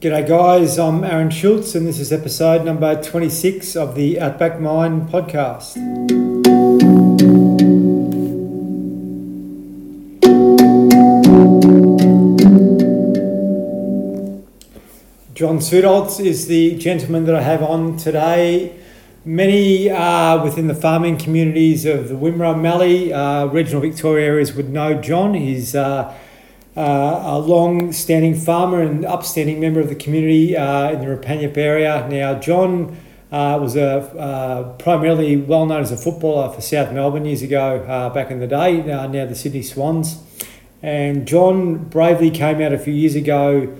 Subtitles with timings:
[0.00, 0.78] G'day, guys.
[0.78, 5.74] I'm Aaron Schultz, and this is episode number 26 of the Outback Mine podcast.
[15.34, 18.78] John Sudoltz is the gentleman that I have on today.
[19.24, 24.70] Many uh, within the farming communities of the Wimmera Mallee, uh, regional Victoria areas would
[24.70, 25.34] know John.
[25.34, 26.16] He's uh,
[26.78, 31.56] uh, a long standing farmer and upstanding member of the community uh, in the Rupanyup
[31.56, 32.06] area.
[32.08, 32.96] Now, John
[33.32, 37.80] uh, was a, primarily well known as a footballer for South Melbourne years ago,
[38.14, 40.22] back in the day, now the Sydney Swans.
[40.82, 43.76] And John bravely came out a few years ago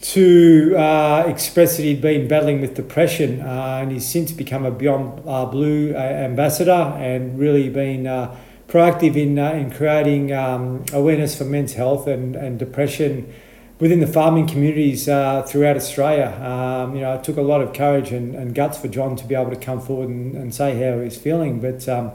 [0.00, 4.70] to uh, express that he'd been battling with depression, uh, and he's since become a
[4.70, 8.36] Beyond uh, Blue uh, ambassador and really been uh,
[8.68, 13.32] proactive in uh, in creating um, awareness for men's health and, and depression
[13.78, 16.32] within the farming communities throughout Australia.
[16.42, 19.24] Um, you know, it took a lot of courage and, and guts for John to
[19.26, 21.88] be able to come forward and, and say how he's feeling, but.
[21.88, 22.12] Um,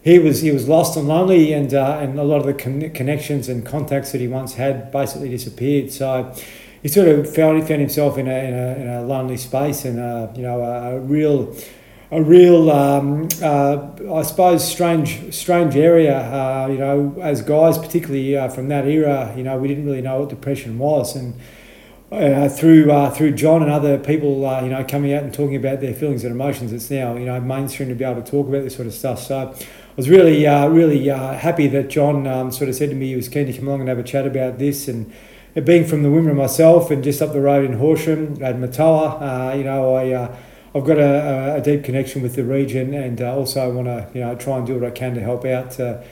[0.00, 3.48] he was he was lost and lonely, and and a lot of the con- connections
[3.48, 5.90] and contacts that he once had basically disappeared.
[5.90, 6.34] So,
[6.82, 9.98] he sort of found, found himself in a, in a, in a lonely space and
[9.98, 11.54] a, you know a, a real
[12.10, 18.36] a real um, uh, I suppose strange strange area uh, you know as guys particularly
[18.36, 21.14] uh, from that era you know we didn't really know what depression was.
[21.14, 21.38] And
[22.10, 25.56] uh, through uh, through John and other people uh, you know coming out and talking
[25.56, 28.48] about their feelings and emotions it's now you know mainstream to be able to talk
[28.48, 29.22] about this sort of stuff.
[29.22, 33.16] So I was really really happy that John um, sort of said to me he
[33.16, 34.88] was keen to come along and have a chat about this.
[34.88, 35.12] And
[35.64, 39.64] being from the Wimmera myself and just up the road in Horsham at Murtoa, you
[39.64, 40.30] know, I,
[40.74, 44.10] I've got a, a, deep connection with the region and uh, also I want to,
[44.12, 46.04] you know, try and do what I can to help out, to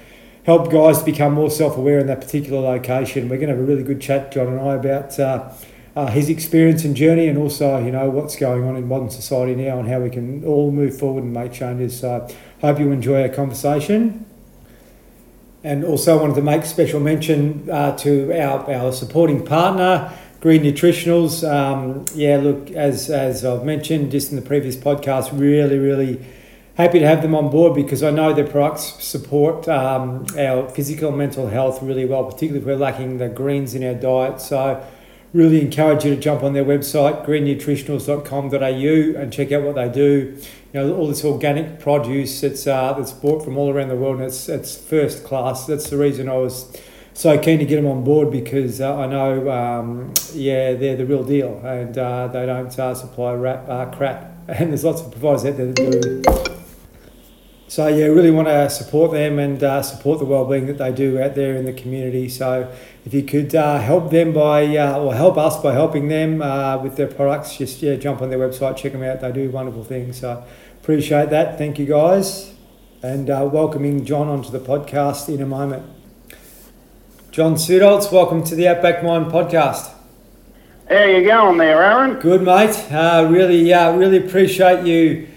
[0.45, 3.29] help guys become more self-aware in that particular location.
[3.29, 5.53] We're going to have a really good chat, John and I, about uh,
[5.95, 9.55] uh, his experience and journey and also, you know, what's going on in modern society
[9.55, 12.01] now and how we can all move forward and make changes.
[12.01, 12.29] So
[12.61, 14.25] hope you enjoy our conversation.
[15.65, 20.63] And also I wanted to make special mention uh, to our, our supporting partner, Green
[20.63, 21.49] Nutritionals.
[21.49, 26.25] Um, yeah, look, as, as I've mentioned just in the previous podcast, really, really
[26.77, 31.09] happy to have them on board because I know their products support um, our physical
[31.09, 34.41] and mental health really well, particularly if we're lacking the greens in our diet.
[34.41, 34.85] So,
[35.33, 40.39] really encourage you to jump on their website, greennutritionals.com.au, and check out what they do
[40.77, 44.17] you know, all this organic produce that's uh, that's bought from all around the world,
[44.17, 45.67] and it's it's first class.
[45.67, 46.77] That's the reason I was
[47.17, 51.07] so keen to get them on board because uh, I know, um, yeah, they're the
[51.07, 54.33] real deal, and uh, they don't uh, supply rap, uh, crap.
[54.49, 56.23] And there's lots of providers out there that do.
[57.69, 61.21] So yeah, really want to support them and uh, support the well-being that they do
[61.21, 62.29] out there in the community.
[62.29, 62.71] So
[63.07, 66.39] if you could uh, help them by or help us by helping them
[66.83, 69.23] with their products, just yeah, jump on their website, check them out.
[69.23, 70.21] They do wonderful things.
[70.21, 70.45] So
[70.83, 71.57] appreciate that.
[71.57, 72.53] Thank you guys,
[73.03, 75.96] and welcoming John onto the podcast in a moment.
[77.37, 79.93] John Sudoltz, welcome to the Outback Mine podcast.
[80.89, 82.19] How you going there, Aaron?
[82.19, 82.75] Good, mate.
[82.91, 85.29] Uh, really, really appreciate you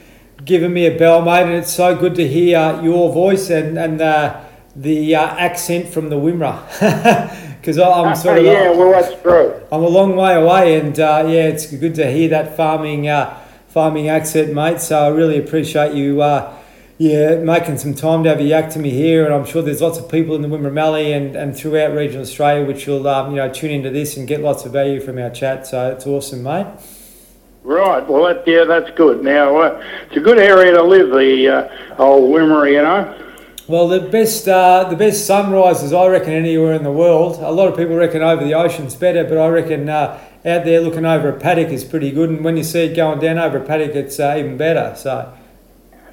[0.45, 3.99] giving me a bell, mate, and it's so good to hear your voice and and
[3.99, 4.39] uh,
[4.77, 7.35] the uh, accent from the Wimmera.
[7.59, 9.61] Because I'm sort of yeah, well that's true.
[9.69, 13.37] I'm a long way away, and uh, yeah, it's good to hear that farming uh,
[13.67, 14.79] farming accent, mate.
[14.79, 16.21] So I really appreciate you.
[17.01, 19.79] Yeah, making some time to have a yak to me here, and I'm sure there's
[19.79, 23.29] lots of people in the Wimmera Mallee and, and throughout regional Australia which will um,
[23.29, 25.65] you know tune into this and get lots of value from our chat.
[25.65, 26.67] So it's awesome, mate.
[27.63, 28.05] Right.
[28.05, 29.23] Well, that, yeah, that's good.
[29.23, 33.15] Now, uh, it's a good area to live, the uh, old Wimmera, you know.
[33.69, 37.37] Well, the best uh, the best sunrises, I reckon, anywhere in the world.
[37.39, 40.81] A lot of people reckon over the ocean's better, but I reckon uh, out there
[40.81, 42.29] looking over a paddock is pretty good.
[42.29, 44.93] And when you see it going down over a paddock, it's uh, even better.
[44.97, 45.33] So.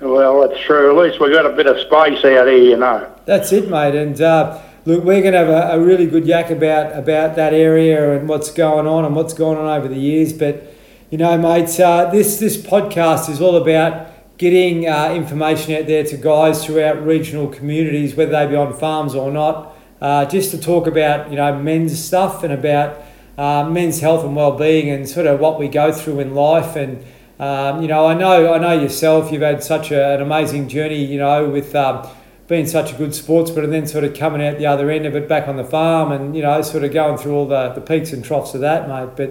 [0.01, 0.91] Well, that's true.
[0.91, 3.13] At least we've got a bit of space out here, you know.
[3.25, 3.95] That's it, mate.
[3.95, 7.53] And uh, look, we're going to have a, a, really good yak about about that
[7.53, 10.75] area and what's going on and what's gone on over the years, but
[11.11, 16.05] you know, mates, uh, this this podcast is all about getting uh, information out there
[16.05, 20.59] to guys throughout regional communities, whether they be on farms or not, uh, just to
[20.59, 23.03] talk about you know men's stuff and about
[23.39, 26.75] uh, men's health and well-being and sort of what we go through in life.
[26.75, 27.05] And
[27.39, 29.31] um, you know, I know I know yourself.
[29.31, 31.05] You've had such a, an amazing journey.
[31.05, 32.09] You know, with um,
[32.49, 35.17] being such a good sportsman and then sort of coming out the other end of
[35.17, 37.81] it back on the farm and you know sort of going through all the, the
[37.81, 39.11] peaks and troughs of that, mate.
[39.17, 39.31] But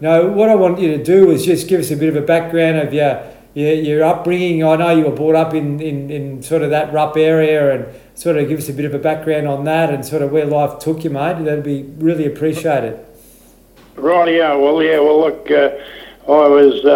[0.00, 2.16] you know, what I want you to do is just give us a bit of
[2.16, 3.24] a background of your
[3.54, 4.62] your, your upbringing.
[4.64, 8.00] I know you were brought up in, in, in sort of that rough area and
[8.14, 10.44] sort of give us a bit of a background on that and sort of where
[10.46, 11.44] life took you, mate.
[11.44, 13.04] That'd be really appreciated.
[13.96, 14.54] Right, yeah.
[14.54, 15.00] Well, yeah.
[15.00, 15.70] Well, look, uh,
[16.28, 16.90] I was uh,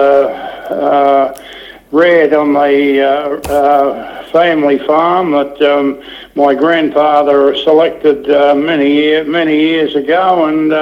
[0.70, 1.42] uh,
[1.90, 6.02] reared on the uh, uh, family farm that um,
[6.34, 8.26] my grandfather selected
[8.58, 10.72] many year, many years ago, and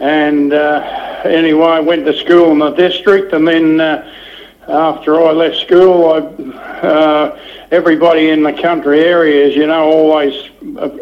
[0.00, 3.80] and anyway, I went to school in the district, and then
[4.68, 6.18] after I left school, I,
[6.86, 7.38] uh,
[7.70, 10.50] everybody in the country areas, you know, always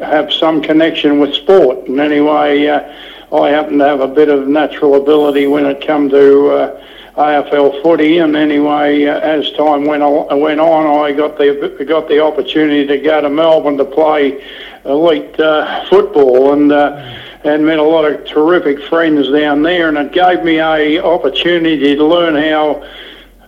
[0.01, 1.89] have some connection with sport.
[1.89, 2.93] And anyway, uh,
[3.33, 6.85] I happen to have a bit of natural ability when it come to uh,
[7.17, 8.19] AFL footy.
[8.19, 12.87] And anyway, uh, as time went on, went on, I got the got the opportunity
[12.87, 14.45] to go to Melbourne to play
[14.85, 16.73] elite uh, football, and.
[16.73, 20.99] Uh, and met a lot of terrific friends down there, and it gave me a
[21.01, 22.83] opportunity to learn how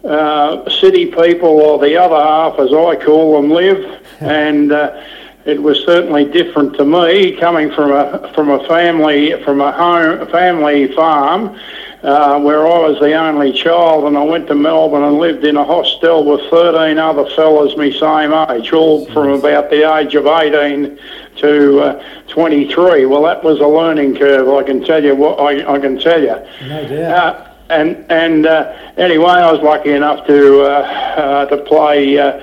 [0.08, 5.02] uh, city people, or the other half, as I call them, live, and uh,
[5.48, 10.28] it was certainly different to me coming from a from a family from a home
[10.28, 11.58] family farm.
[12.00, 15.56] Uh, where I was the only child, and I went to Melbourne and lived in
[15.56, 20.24] a hostel with 13 other fellas my same age, all from about the age of
[20.24, 20.96] 18
[21.38, 23.06] to uh, 23.
[23.06, 24.48] Well, that was a learning curve.
[24.48, 26.36] I can tell you what I, I can tell you.
[26.68, 27.34] No doubt.
[27.36, 32.40] Uh, and and uh, anyway, I was lucky enough to uh, uh, to play uh,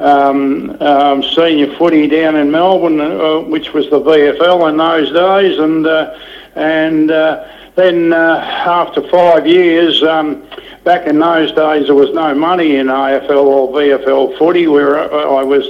[0.00, 5.58] um, um, senior footy down in Melbourne, uh, which was the VFL in those days,
[5.58, 6.18] and uh,
[6.54, 7.10] and
[7.74, 10.02] then after five years.
[10.02, 10.44] Um,
[10.84, 15.42] back in those days, there was no money in AFL or VFL footy, where I
[15.42, 15.66] was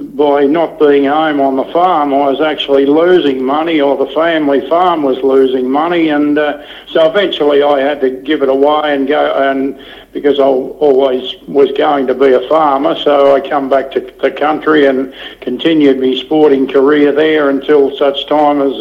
[0.00, 4.66] by not being home on the farm, I was actually losing money, or the family
[4.68, 9.06] farm was losing money, and uh, so eventually I had to give it away and
[9.06, 9.32] go.
[9.34, 9.78] And
[10.12, 14.30] because I always was going to be a farmer, so I come back to the
[14.30, 18.74] country and continued my sporting career there until such time as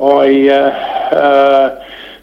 [0.00, 0.48] I.
[0.48, 1.82] Uh, uh,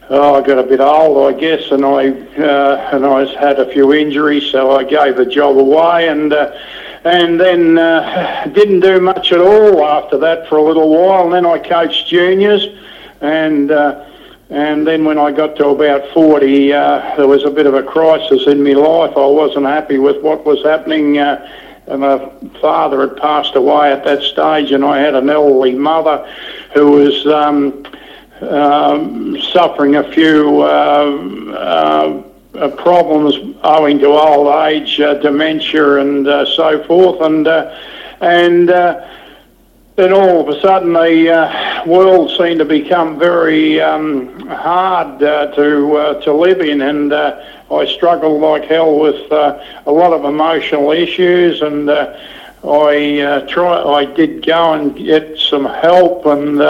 [0.09, 3.71] Oh, I got a bit old, I guess, and I uh, and I had a
[3.71, 6.51] few injuries, so I gave the job away, and uh,
[7.03, 11.25] and then uh, didn't do much at all after that for a little while.
[11.25, 12.67] And then I coached juniors,
[13.21, 14.05] and uh,
[14.49, 17.83] and then when I got to about 40, uh, there was a bit of a
[17.83, 19.17] crisis in my life.
[19.17, 21.17] I wasn't happy with what was happening.
[21.17, 21.49] Uh,
[21.87, 26.25] and my father had passed away at that stage, and I had an elderly mother
[26.73, 27.85] who was um,
[28.41, 30.63] um, suffering a few.
[32.55, 37.75] Uh, problems owing to old age, uh, dementia, and uh, so forth, and uh,
[38.21, 39.09] and uh,
[39.95, 46.21] then all of a sudden the uh, world seemed to become very um, hard to
[46.23, 51.89] to live in, and I struggled like hell with a lot of emotional issues, and
[51.89, 56.61] I try I did go and get some help, and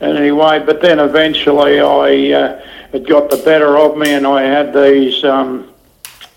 [0.00, 2.62] anyway, but then eventually I
[2.92, 5.72] it got the better of me, and I had these um,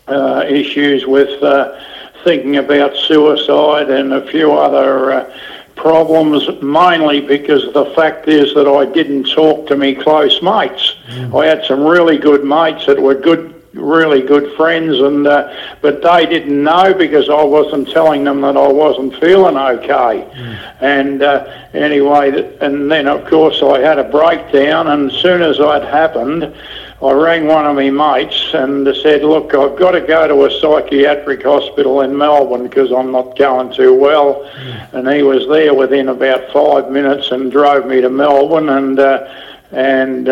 [0.07, 1.80] uh, issues with uh,
[2.24, 5.38] thinking about suicide and a few other uh,
[5.75, 10.95] problems, mainly because the fact is that I didn't talk to me close mates.
[11.07, 11.42] Mm.
[11.42, 16.01] I had some really good mates that were good really good friends, and uh, but
[16.01, 20.27] they didn't know because I wasn't telling them that I wasn't feeling okay.
[20.33, 20.77] Mm.
[20.81, 25.57] And uh, anyway, and then of course I had a breakdown, and as soon as
[25.57, 26.53] that happened,
[27.01, 30.60] I rang one of my mates and said, "Look, I've got to go to a
[30.60, 34.93] psychiatric hospital in Melbourne because I'm not going too well." Mm.
[34.93, 39.27] And he was there within about five minutes and drove me to Melbourne, and uh,
[39.72, 40.27] and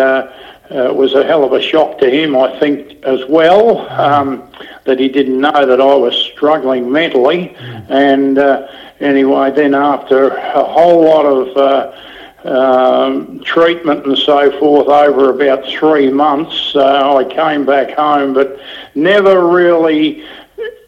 [0.71, 3.89] uh, uh, it was a hell of a shock to him, I think, as well,
[3.89, 4.49] um,
[4.85, 7.55] that he didn't know that I was struggling mentally.
[7.89, 8.67] And uh,
[8.99, 15.65] anyway, then after a whole lot of uh, um, treatment and so forth over about
[15.65, 18.59] three months, uh, I came back home, but
[18.95, 20.25] never really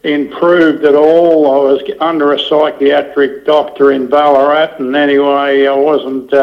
[0.04, 1.52] improved at all.
[1.52, 6.34] I was under a psychiatric doctor in Ballarat, and anyway, I wasn't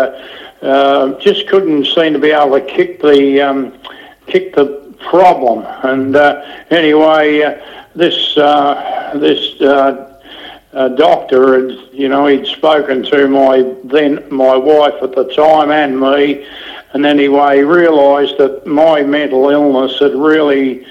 [0.62, 3.78] uh, just couldn't seem to be able to kick the um,
[4.26, 5.64] kick the problem.
[5.82, 13.28] And uh, anyway, uh, this uh, this uh, doctor had, you know, he'd spoken to
[13.28, 16.46] my then my wife at the time and me,
[16.92, 20.86] and anyway, realised that my mental illness had really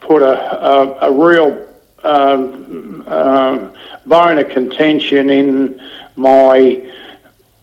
[0.00, 1.68] put a, a, a real
[2.04, 3.72] um, um,
[4.06, 5.80] bone of contention in
[6.16, 6.92] my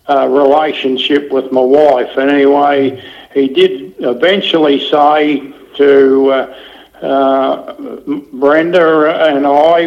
[0.09, 2.17] uh, relationship with my wife.
[2.17, 3.01] And anyway,
[3.33, 6.55] he did eventually say to uh,
[7.01, 7.73] uh,
[8.33, 9.85] Brenda and I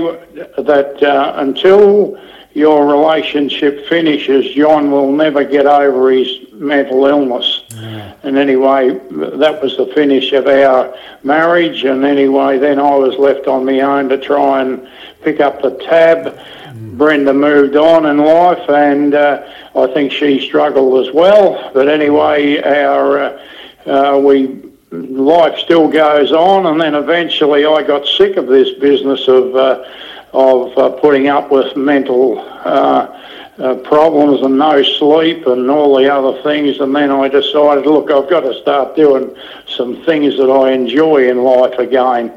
[0.62, 2.16] that uh, until
[2.54, 7.62] your relationship finishes, John will never get over his mental illness.
[7.70, 8.14] Yeah.
[8.22, 11.84] And anyway, that was the finish of our marriage.
[11.84, 14.86] And anyway, then I was left on my own to try and
[15.22, 16.38] pick up the tab.
[16.74, 19.42] Brenda moved on in life, and uh,
[19.74, 21.70] I think she struggled as well.
[21.72, 23.46] But anyway, our uh,
[23.86, 29.26] uh, we life still goes on, and then eventually I got sick of this business
[29.26, 29.84] of uh,
[30.32, 33.18] of uh, putting up with mental uh,
[33.58, 36.80] uh, problems and no sleep and all the other things.
[36.80, 39.36] And then I decided, look, I've got to start doing
[39.66, 42.32] some things that I enjoy in life again.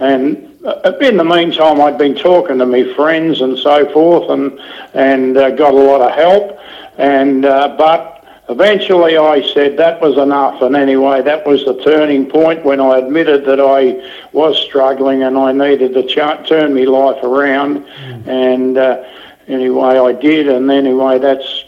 [0.00, 4.58] And uh, in the meantime, I'd been talking to my friends and so forth, and
[4.94, 6.58] and uh, got a lot of help.
[6.96, 8.13] And uh, but
[8.48, 10.62] eventually I said that was enough.
[10.62, 15.36] And anyway, that was the turning point when I admitted that I was struggling and
[15.36, 17.84] I needed to ch- turn my life around.
[18.28, 19.04] And uh,
[19.48, 20.48] anyway, I did.
[20.48, 21.64] And anyway, that's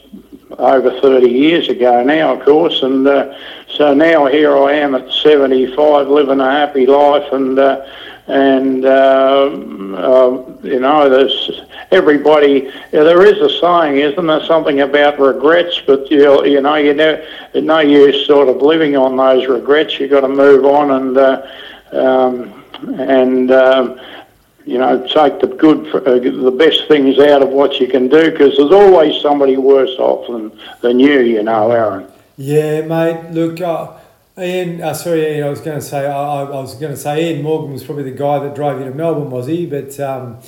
[0.50, 2.82] over 30 years ago now, of course.
[2.82, 3.36] And uh,
[3.68, 7.32] so now here I am at 75, living a happy life.
[7.32, 7.86] And uh,
[8.28, 11.62] and uh, uh, you know, there's
[11.92, 12.72] everybody.
[12.90, 15.80] There is a saying, isn't there, something about regrets?
[15.86, 17.24] But you you know, you know,
[17.54, 20.00] no use sort of living on those regrets.
[20.00, 21.46] You've got to move on and uh,
[21.92, 22.64] um,
[22.98, 23.50] and.
[23.50, 24.00] Um,
[24.66, 28.30] you know, take the good, uh, the best things out of what you can do,
[28.30, 32.06] because there's always somebody worse off than, than you, you know, Aaron.
[32.36, 33.30] Yeah, mate.
[33.30, 33.96] Look, uh,
[34.38, 34.82] Ian.
[34.82, 35.46] Uh, sorry, Ian.
[35.46, 36.06] I was going to say.
[36.06, 38.78] I, I I was going to say Ian Morgan was probably the guy that drove
[38.78, 39.64] you to Melbourne, was he?
[39.64, 40.38] But um,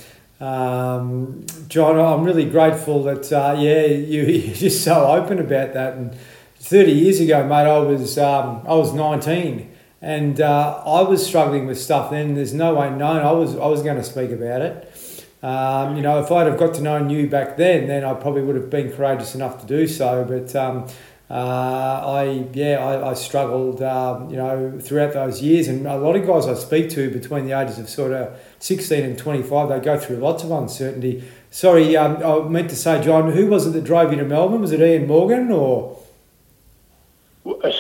[0.41, 5.95] um, John, I'm really grateful that uh, yeah, you you're just so open about that.
[5.95, 6.15] And
[6.59, 11.67] 30 years ago, mate, I was um, I was 19, and uh, I was struggling
[11.67, 12.11] with stuff.
[12.11, 13.19] Then there's no way known.
[13.19, 15.25] I was I was going to speak about it.
[15.43, 18.43] Um, you know, if I'd have got to know you back then, then I probably
[18.43, 20.25] would have been courageous enough to do so.
[20.25, 20.87] But um,
[21.31, 25.69] uh, I, yeah, I, I struggled, um, you know, throughout those years.
[25.69, 29.05] And a lot of guys I speak to between the ages of sort of 16
[29.05, 31.23] and 25, they go through lots of uncertainty.
[31.51, 34.61] Sorry, um, I meant to say, John, who was it that drove you to Melbourne?
[34.61, 36.03] Was it Ian Morgan or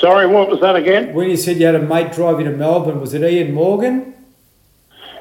[0.01, 1.13] Sorry, what was that again?
[1.15, 4.15] when you said you had a mate drive you to Melbourne, was it Ian Morgan?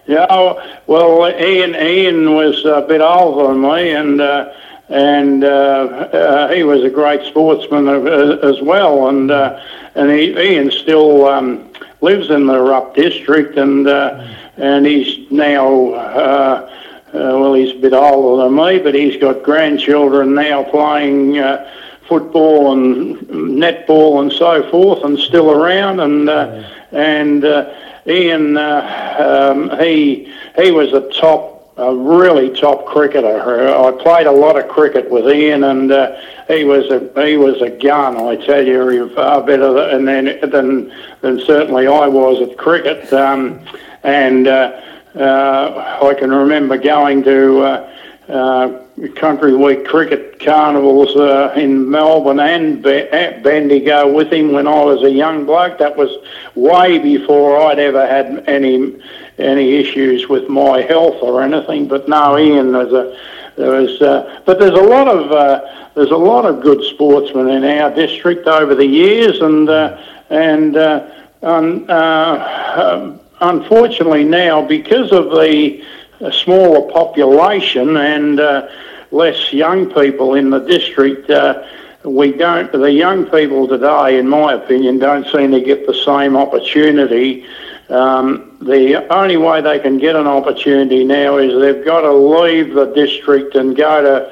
[0.07, 0.53] Yeah,
[0.87, 4.53] well, Ian Ian was a bit older than me, and uh,
[4.87, 9.61] and uh, uh, he was a great sportsman uh, as well, and uh,
[9.95, 14.25] and he, Ian still um, lives in the Rupp district, and uh,
[14.55, 15.91] and he's now.
[15.93, 16.73] Uh,
[17.07, 21.71] uh, well, he's a bit older than me, but he's got grandchildren now playing uh,
[22.07, 25.99] football and netball and so forth, and still around.
[25.99, 27.73] And uh, and uh,
[28.07, 33.39] Ian, uh, um, he he was a top, a really top cricketer.
[33.75, 37.61] I played a lot of cricket with Ian, and uh, he was a he was
[37.61, 38.17] a gun.
[38.17, 42.57] I tell you, he was far better than than than, than certainly I was at
[42.57, 43.11] cricket.
[43.11, 43.59] Um,
[44.03, 44.81] and uh,
[45.15, 47.96] uh, I can remember going to.
[48.29, 48.81] Uh,
[49.15, 54.83] country week cricket carnivals uh, in Melbourne and Be- at Bendigo with him when I
[54.83, 55.77] was a young bloke.
[55.77, 56.09] That was
[56.53, 58.99] way before I'd ever had any
[59.37, 61.87] any issues with my health or anything.
[61.87, 63.17] But no, Ian was a
[63.55, 67.49] there was, uh, but there's a lot of uh, there's a lot of good sportsmen
[67.49, 71.07] in our district over the years, and uh, and uh,
[71.41, 75.83] um, unfortunately now because of the
[76.19, 78.67] a smaller population and uh,
[79.11, 81.63] less young people in the district, uh,
[82.03, 82.71] we don't.
[82.71, 87.45] The young people today, in my opinion, don't seem to get the same opportunity.
[87.89, 92.73] Um, the only way they can get an opportunity now is they've got to leave
[92.73, 94.31] the district and go to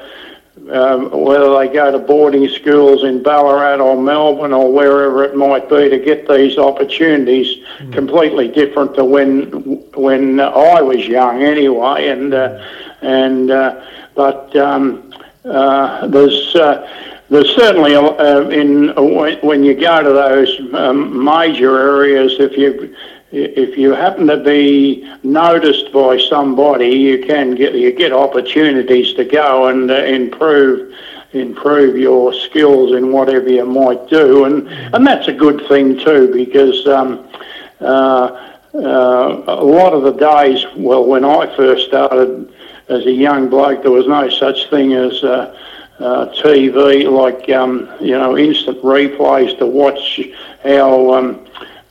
[0.70, 5.68] um, whether they go to boarding schools in Ballarat or Melbourne or wherever it might
[5.68, 7.64] be to get these opportunities.
[7.92, 9.50] Completely different to when
[9.92, 12.08] when I was young, anyway.
[12.08, 12.64] And uh,
[13.02, 15.12] and uh, but um,
[15.44, 16.54] uh, there's.
[16.54, 22.36] Uh, there's certainly a- uh, in when when you go to those um, major areas,
[22.38, 22.94] if you
[23.36, 29.24] if you happen to be noticed by somebody, you can get you get opportunities to
[29.24, 30.94] go and uh, improve
[31.32, 36.32] improve your skills in whatever you might do, and and that's a good thing too
[36.32, 36.86] because.
[36.86, 37.28] Um,
[37.80, 42.52] uh, uh, a lot of the days, well, when I first started
[42.88, 45.56] as a young bloke, there was no such thing as uh,
[45.98, 50.20] uh, TV, like um, you know, instant replays to watch
[50.62, 51.46] how um,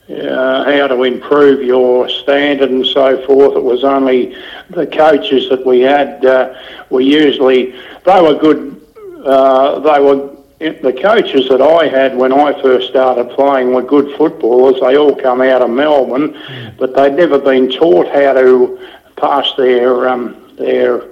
[0.08, 3.56] uh, how to improve your standard and so forth.
[3.56, 4.36] It was only
[4.70, 6.54] the coaches that we had uh,
[6.90, 7.72] were usually
[8.04, 8.80] they were good.
[9.24, 14.16] Uh, they were the coaches that I had when I first started playing were good
[14.16, 14.80] footballers.
[14.80, 18.78] They all come out of Melbourne, but they'd never been taught how to
[19.16, 21.02] pass their um, their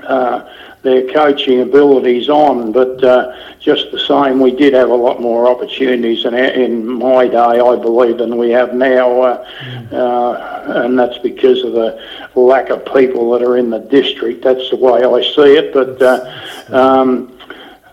[0.00, 0.52] uh,
[0.84, 2.70] their coaching abilities on.
[2.70, 7.26] But uh, just the same, we did have a lot more opportunities in, in my
[7.26, 9.22] day, I believe, than we have now.
[9.22, 9.92] Uh, mm.
[9.92, 12.00] uh, and that's because of the
[12.36, 14.44] lack of people that are in the district.
[14.44, 15.72] That's the way I see it.
[15.72, 17.36] But uh, um,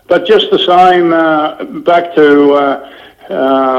[0.06, 2.52] but just the same, uh, back to.
[2.52, 2.88] Uh,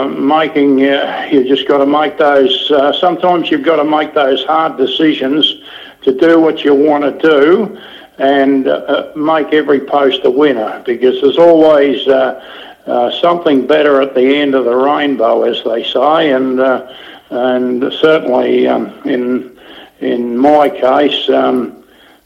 [0.08, 4.44] making uh, you just got to make those uh, sometimes you've got to make those
[4.46, 5.62] hard decisions
[6.02, 7.80] to do what you want to do
[8.18, 12.44] and uh, make every post a winner because there's always uh,
[12.86, 16.94] uh, something better at the end of the rainbow, as they say, and uh,
[17.30, 19.58] and certainly um, in
[20.00, 21.84] in my case, um,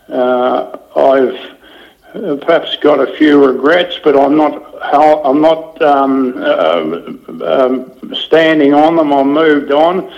[0.10, 8.15] uh, I've perhaps got a few regrets, but I'm not I'm not um, uh, um,
[8.15, 9.13] standing on them.
[9.13, 10.12] I moved on.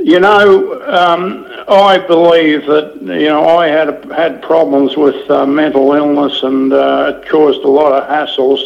[0.00, 5.92] You know, um, I believe that you know I had had problems with uh, mental
[5.92, 8.60] illness and uh, it caused a lot of hassles.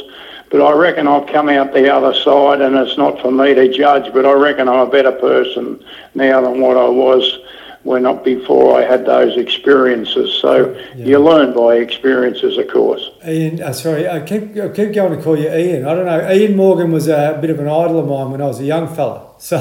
[0.51, 3.73] But I reckon I've come out the other side, and it's not for me to
[3.73, 4.13] judge.
[4.13, 5.83] But I reckon I'm a better person
[6.15, 7.39] now than what I was
[7.85, 10.39] when not before I had those experiences.
[10.41, 11.07] So yeah.
[11.07, 13.09] you learn by experiences, of course.
[13.27, 15.87] Ian, uh, sorry, I keep I keep going to call you Ian.
[15.87, 16.31] I don't know.
[16.31, 18.93] Ian Morgan was a bit of an idol of mine when I was a young
[18.95, 19.30] fella.
[19.43, 19.59] So,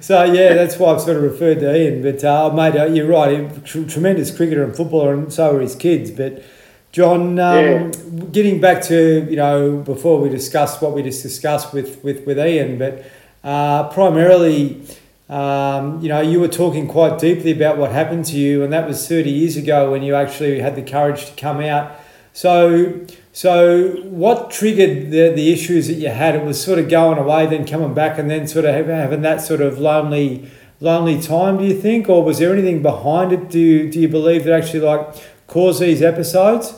[0.00, 2.02] so yeah, that's why I've sort of referred to Ian.
[2.02, 3.64] But uh, mate, uh, you're right.
[3.64, 6.12] Tr- tremendous cricketer and footballer, and so are his kids.
[6.12, 6.44] But
[6.92, 7.90] John, um, yeah.
[8.30, 12.38] getting back to you know before we discussed what we just discussed with with with
[12.38, 13.04] Ian, but
[13.42, 14.86] uh, primarily
[15.32, 18.86] um, you know, you were talking quite deeply about what happened to you, and that
[18.86, 21.96] was 30 years ago when you actually had the courage to come out.
[22.34, 23.00] So,
[23.32, 26.34] so what triggered the, the issues that you had?
[26.34, 29.40] It was sort of going away, then coming back, and then sort of having that
[29.40, 31.56] sort of lonely, lonely time.
[31.56, 33.48] Do you think, or was there anything behind it?
[33.48, 35.14] Do you, do you believe that actually like
[35.46, 36.74] caused these episodes?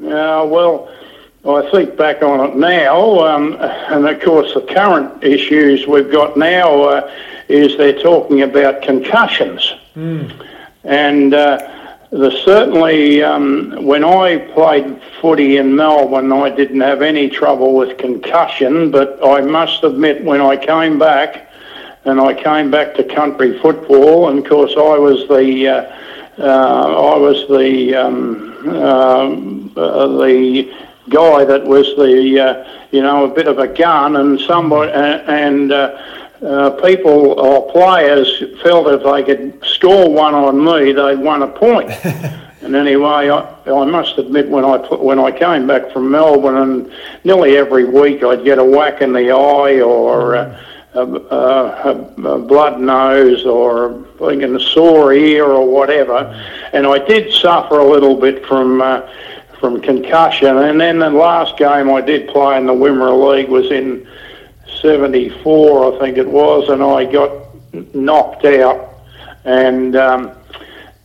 [0.00, 0.88] Yeah, well,
[1.46, 6.36] I think back on it now, um, and of course the current issues we've got
[6.36, 7.14] now uh,
[7.48, 10.46] is they're talking about concussions, mm.
[10.84, 11.77] and uh,
[12.10, 18.90] certainly um, when I played footy in Melbourne, I didn't have any trouble with concussion,
[18.90, 21.44] but I must admit when I came back.
[22.04, 27.14] And I came back to country football, and of course I was the uh, uh
[27.14, 28.58] I was the um,
[29.76, 30.72] uh, the
[31.08, 35.72] guy that was the, uh, you know, a bit of a gun, and somebody and
[36.42, 41.48] uh, people or players felt if they could score one on me, they'd won a
[41.48, 41.90] point.
[42.62, 46.92] and anyway, I, I must admit when I when I came back from Melbourne, and
[47.24, 50.36] nearly every week I'd get a whack in the eye or.
[50.36, 56.16] Uh, a, a, a, blood nose or thinking a sore ear or whatever,
[56.72, 59.02] and I did suffer a little bit from uh,
[59.60, 60.56] from concussion.
[60.56, 64.08] And then the last game I did play in the Wimmera League was in
[64.80, 68.94] 74, I think it was, and I got knocked out.
[69.44, 70.32] And um,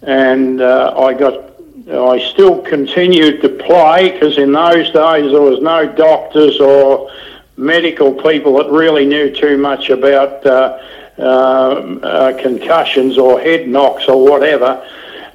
[0.01, 1.53] and uh, I got
[1.91, 7.11] I still continued to play because in those days there was no doctors or
[7.57, 10.79] medical people that really knew too much about uh,
[11.17, 14.87] uh, uh concussions or head knocks or whatever.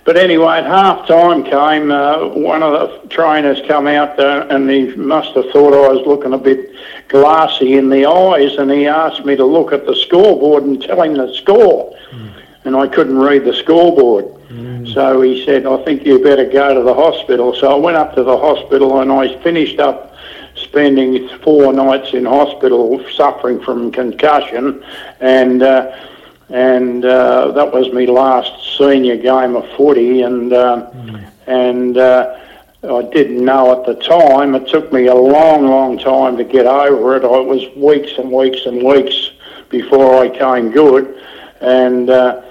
[0.09, 4.71] But anyway, at half time came, uh, one of the trainers come out there and
[4.71, 6.71] he must have thought I was looking a bit
[7.09, 11.03] glassy in the eyes and he asked me to look at the scoreboard and tell
[11.03, 11.95] him the score.
[12.11, 12.43] Mm.
[12.65, 14.25] And I couldn't read the scoreboard.
[14.49, 14.95] Mm.
[14.95, 17.55] So he said, I think you better go to the hospital.
[17.55, 20.17] So I went up to the hospital and I finished up
[20.55, 24.83] spending four nights in hospital suffering from concussion
[25.21, 26.09] and uh,
[26.51, 31.31] and uh, that was my last senior game of footy, and uh, mm.
[31.47, 32.39] and uh,
[32.83, 34.55] I didn't know at the time.
[34.55, 37.25] It took me a long, long time to get over it.
[37.25, 39.31] It was weeks and weeks and weeks
[39.69, 41.23] before I came good,
[41.61, 42.11] and.
[42.11, 42.43] Uh,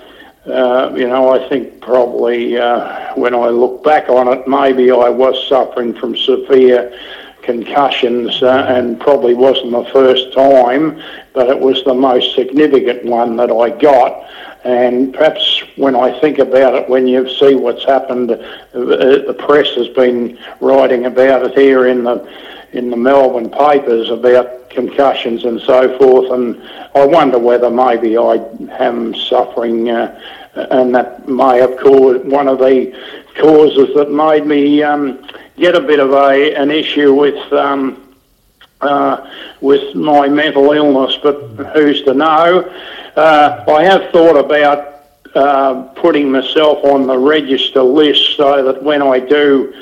[0.47, 5.09] uh, you know, I think probably uh, when I look back on it, maybe I
[5.09, 6.97] was suffering from severe
[7.47, 11.01] concussions uh, and probably wasn't the first time,
[11.33, 14.11] but it was the most significant one that I got.
[14.63, 18.37] and perhaps when I think about it, when you see what's happened, uh,
[18.73, 22.17] the press has been writing about it here in the
[22.73, 26.61] in the Melbourne papers about concussions and so forth, and
[26.93, 28.33] I wonder whether maybe I
[28.89, 30.19] am suffering, uh,
[30.77, 32.77] and that may have caused one of the
[33.39, 35.25] causes that made me um,
[35.57, 37.53] get a bit of a an issue with.
[37.53, 38.03] Um,
[38.79, 39.27] uh,
[39.59, 41.33] with my mental illness, but
[41.73, 42.59] who's to know?
[43.15, 44.97] Uh, I have thought about
[45.33, 49.73] uh, putting myself on the register list so that when I do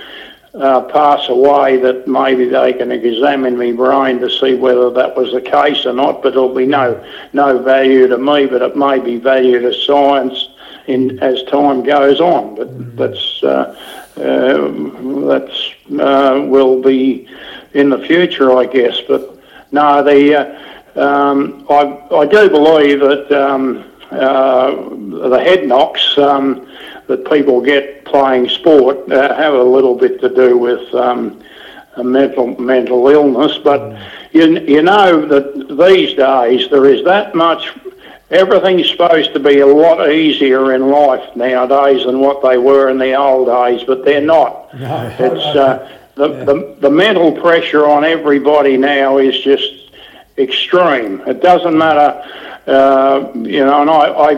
[0.54, 5.34] uh, pass away, that maybe they can examine my brain to see whether that was
[5.34, 6.24] the case or not.
[6.24, 10.50] But it'll be no no value to me, but it may be value to science
[10.88, 12.56] in as time goes on.
[12.56, 12.96] But mm-hmm.
[12.96, 13.44] that's
[14.18, 17.28] uh, that's uh, will be
[17.74, 19.02] in the future, I guess.
[19.08, 19.38] But
[19.72, 24.72] no, the uh, um, I I do believe that um, uh,
[25.30, 26.68] the head knocks um,
[27.08, 31.42] that people get playing sport uh, have a little bit to do with um,
[31.98, 33.58] mental mental illness.
[33.58, 34.00] But
[34.32, 37.74] you you know that these days there is that much.
[38.32, 42.98] Everything's supposed to be a lot easier in life nowadays than what they were in
[42.98, 44.74] the old days, but they're not.
[44.78, 46.44] No, it's uh, the, yeah.
[46.44, 49.72] the, the mental pressure on everybody now is just
[50.38, 51.22] extreme.
[51.28, 54.34] It doesn't matter, uh, you know, and I, I,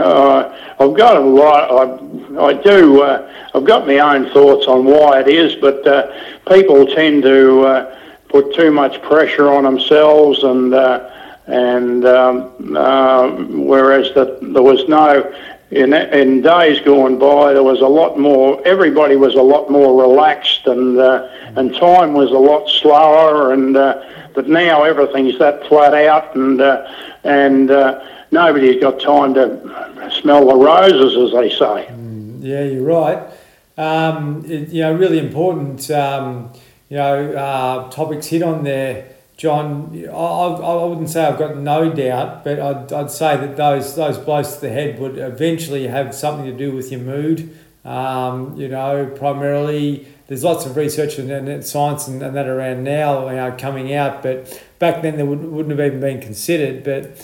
[0.00, 4.86] uh, I've got a lot, I, I do, uh, I've got my own thoughts on
[4.86, 6.12] why it is, but uh,
[6.48, 11.10] people tend to uh, put too much pressure on themselves and, uh,
[11.48, 15.32] and um, uh, whereas that there was no
[15.70, 18.66] in, in days gone by, there was a lot more.
[18.66, 23.52] Everybody was a lot more relaxed, and uh, and time was a lot slower.
[23.52, 24.02] And uh,
[24.34, 26.86] but now everything's that flat out, and uh,
[27.24, 31.88] and uh, nobody's got time to smell the roses, as they say.
[31.90, 33.30] Mm, yeah, you're right.
[33.76, 35.90] Um, it, you know, really important.
[35.90, 36.52] Um,
[36.88, 41.94] you know, uh, topics hit on there John, I, I wouldn't say I've got no
[41.94, 46.12] doubt, but I'd, I'd say that those those blows to the head would eventually have
[46.12, 47.56] something to do with your mood.
[47.84, 52.82] Um, you know, primarily there's lots of research and, and science and, and, that around
[52.82, 56.82] now you know, coming out, but back then there would, wouldn't have even been considered.
[56.82, 57.16] But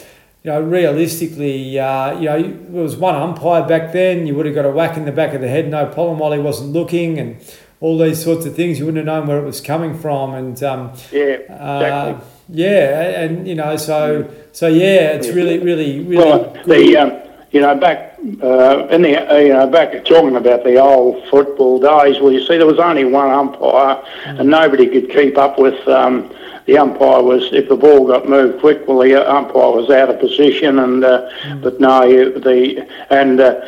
[0.44, 4.28] you know, realistically, uh, you know, there was one umpire back then.
[4.28, 6.30] You would have got a whack in the back of the head, no problem, while
[6.30, 7.40] he wasn't looking, and
[7.84, 8.78] all these sorts of things.
[8.78, 12.14] You wouldn't have known where it was coming from, and um, yeah, exactly.
[12.14, 16.16] Uh, yeah, and you know, so so yeah, it's really, really, really.
[16.16, 17.12] Well, the um,
[17.50, 21.78] you know back uh, in the uh, you know back talking about the old football
[21.78, 22.20] days.
[22.20, 24.40] Well, you see, there was only one umpire, mm.
[24.40, 25.86] and nobody could keep up with.
[25.86, 26.32] Um,
[26.64, 30.18] the umpire was, if the ball got moved quick, well, the umpire was out of
[30.18, 31.62] position, and uh, mm.
[31.62, 33.60] but no, the and uh,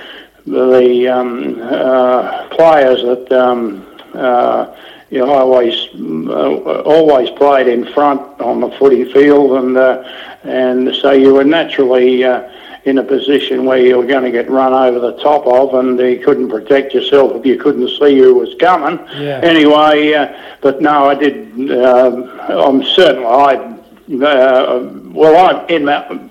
[0.46, 4.76] the um, uh, players that um, uh,
[5.10, 10.02] you know, I always uh, always played in front on the footy field, and uh,
[10.42, 12.50] and so you were naturally uh,
[12.84, 15.98] in a position where you were going to get run over the top of, and
[15.98, 18.98] you couldn't protect yourself if you couldn't see who was coming.
[19.16, 19.40] Yeah.
[19.42, 21.70] Anyway, uh, but no, I did.
[21.70, 23.74] Uh, I'm certain I.
[24.08, 26.28] Uh, well, I in my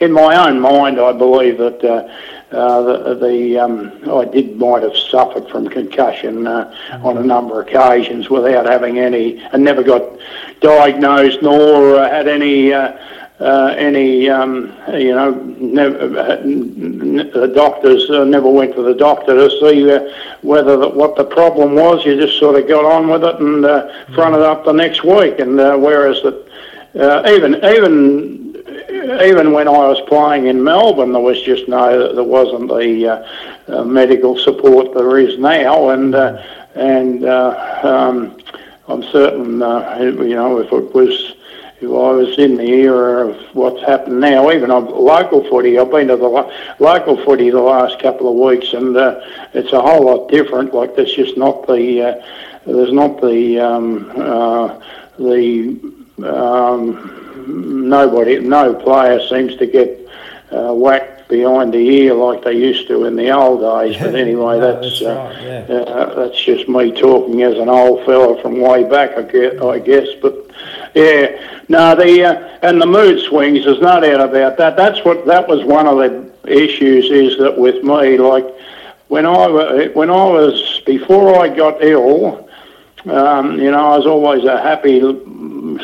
[0.00, 2.08] in my own mind, I believe that uh,
[2.54, 7.06] the, the um, I did might have suffered from concussion uh, mm-hmm.
[7.06, 10.02] on a number of occasions without having any, and never got
[10.60, 12.72] diagnosed nor uh, had any.
[12.72, 12.96] Uh,
[13.40, 19.90] uh, any, um, you know, never, the doctors never went to the doctor to see
[20.42, 22.06] whether the, what the problem was.
[22.06, 24.14] You just sort of got on with it and mm-hmm.
[24.14, 25.40] fronted up the next week.
[25.40, 28.43] And whereas that, even even
[29.04, 33.78] even when I was playing in Melbourne, there was just no, there wasn't the uh,
[33.80, 36.42] uh, medical support there is now, and uh,
[36.74, 38.38] and uh, um,
[38.88, 41.34] I'm certain, uh, you know, if it was,
[41.80, 45.90] if I was in the era of what's happened now, even on local footy, I've
[45.90, 49.20] been to the lo- local footy the last couple of weeks, and uh,
[49.52, 50.74] it's a whole lot different.
[50.74, 52.22] Like there's just not the,
[52.66, 54.08] there's not the um,
[55.18, 60.00] the um, nobody, no player seems to get
[60.50, 63.96] uh, whacked behind the ear like they used to in the old days.
[64.00, 65.76] But anyway, no, that's that's, uh, right, yeah.
[65.76, 69.60] uh, that's just me talking as an old fella from way back, I guess.
[69.60, 70.08] I guess.
[70.20, 70.50] But
[70.94, 73.64] yeah, no, the uh, and the mood swings.
[73.64, 74.76] There's no doubt about that.
[74.76, 77.10] That's what that was one of the issues.
[77.10, 78.46] Is that with me, like
[79.08, 82.43] when I when I was before I got ill.
[83.06, 85.00] Um, you know, I was always a happy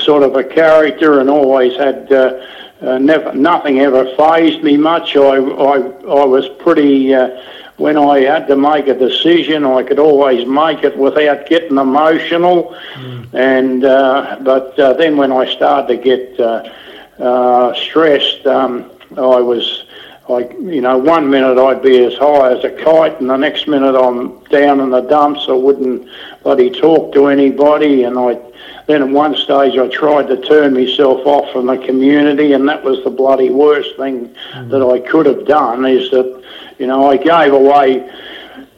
[0.01, 2.47] sort of a character and always had uh,
[2.81, 5.17] uh, never nothing ever phased me much.
[5.17, 7.15] I I, I was pretty.
[7.15, 7.43] Uh,
[7.77, 12.77] when I had to make a decision, I could always make it without getting emotional.
[12.95, 13.33] Mm.
[13.33, 19.85] And uh, but uh, then when I started to get uh, stressed, um, I was
[20.31, 23.67] like you know one minute I'd be as high as a kite and the next
[23.67, 26.09] minute I'm down in the dumps I wouldn't
[26.45, 28.39] bloody talk to anybody and I
[28.87, 32.85] then at one stage I tried to turn myself off from the community and that
[32.85, 34.69] was the bloody worst thing mm-hmm.
[34.71, 36.45] that I could have done is that
[36.79, 38.09] you know I gave away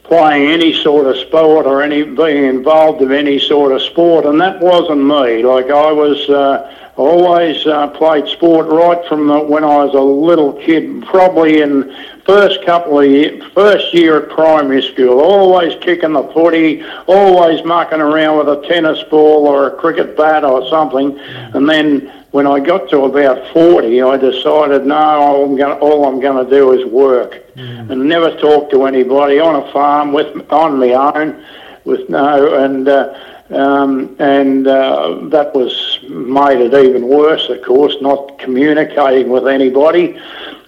[0.03, 4.39] playing any sort of sport or any being involved in any sort of sport and
[4.39, 5.43] that wasn't me.
[5.43, 10.01] Like I was uh, always uh, played sport right from the, when I was a
[10.01, 15.19] little kid, probably in first couple of years, first year at primary school.
[15.19, 20.43] Always kicking the footy, always mucking around with a tennis ball or a cricket bat
[20.43, 21.17] or something.
[21.19, 26.19] And then when I got to about 40, I decided, no, I'm gonna, all I'm
[26.19, 27.89] going to do is work mm.
[27.89, 31.43] and never talk to anybody on a farm with on my own,
[31.85, 32.87] with no and.
[32.87, 39.47] Uh, um, and uh, that was made it even worse, of course, not communicating with
[39.47, 40.19] anybody.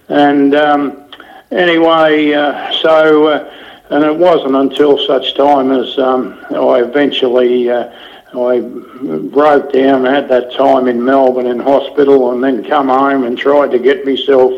[0.08, 1.05] And um,
[1.50, 3.52] anyway, uh, so, uh,
[3.90, 7.70] and it wasn't until such time as um, I eventually.
[7.70, 7.92] Uh,
[8.34, 13.38] I broke down, had that time in Melbourne in hospital, and then come home and
[13.38, 14.52] tried to get myself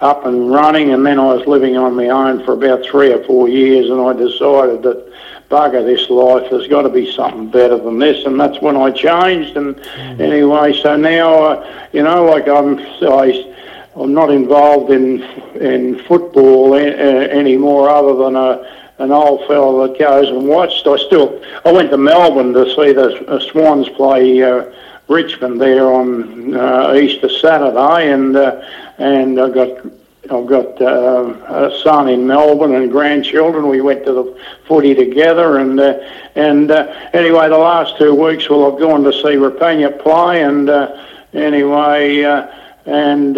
[0.00, 0.92] up and running.
[0.92, 4.00] And then I was living on my own for about three or four years, and
[4.00, 5.12] I decided that
[5.48, 6.50] bugger this life.
[6.50, 9.56] There's got to be something better than this, and that's when I changed.
[9.56, 10.20] And mm.
[10.20, 13.54] anyway, so now, uh, you know, like I'm, I,
[13.94, 15.22] I'm not involved in
[15.60, 20.86] in football anymore, other than a an old fellow that goes and watched.
[20.86, 24.42] I still, I went to Melbourne to see the Swans play.
[24.42, 24.72] Uh,
[25.08, 28.62] Richmond there on uh, Easter Saturday, and uh,
[28.98, 29.84] and I got
[30.30, 33.68] I've got uh, a son in Melbourne and grandchildren.
[33.68, 35.98] We went to the footy together, and uh,
[36.34, 36.70] and
[37.12, 40.70] anyway, the last two weeks, well, I've gone to see Rapana play, and
[41.34, 42.22] anyway,
[42.86, 43.36] and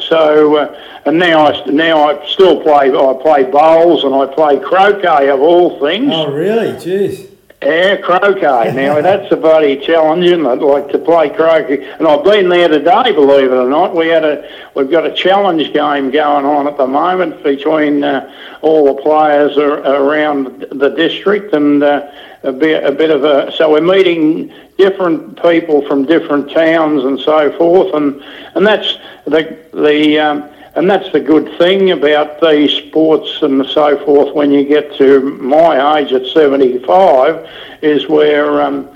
[0.00, 2.90] so and now I now I still play.
[2.90, 6.10] I play bowls and I play croquet of all things.
[6.12, 6.72] Oh, really?
[6.72, 7.30] Jeez.
[7.62, 8.72] Yeah, croquet.
[8.74, 10.62] Now that's a bloody challenge, isn't it?
[10.62, 13.12] Like to play croquet, and I've been there today.
[13.12, 16.76] Believe it or not, we had a we've got a challenge game going on at
[16.76, 18.30] the moment between uh,
[18.62, 22.10] all the players are, around the district, and uh,
[22.42, 27.18] a bit a bit of a so we're meeting different people from different towns and
[27.20, 28.22] so forth, and
[28.54, 30.18] and that's the the.
[30.18, 34.94] Um, and that's the good thing about these sports and so forth when you get
[34.96, 37.48] to my age at 75
[37.80, 38.86] is where, um,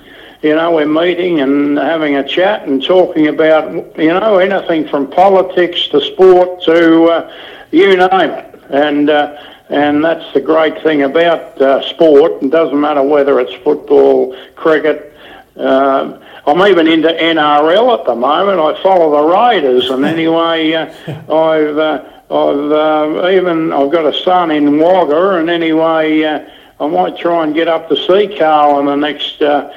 [0.43, 5.09] you know, we're meeting and having a chat and talking about, you know, anything from
[5.09, 7.33] politics to sport to uh,
[7.71, 8.61] you name it.
[8.69, 12.43] And, uh, and that's the great thing about uh, sport.
[12.43, 15.17] It doesn't matter whether it's football, cricket,
[15.57, 18.59] uh, I'm even into NRL at the moment.
[18.59, 20.85] I follow the Raiders, and anyway, uh,
[21.33, 26.49] I've uh, I've uh, even I've got a son in Wagga, and anyway, uh,
[26.79, 29.71] I might try and get up to see Carl in the next uh,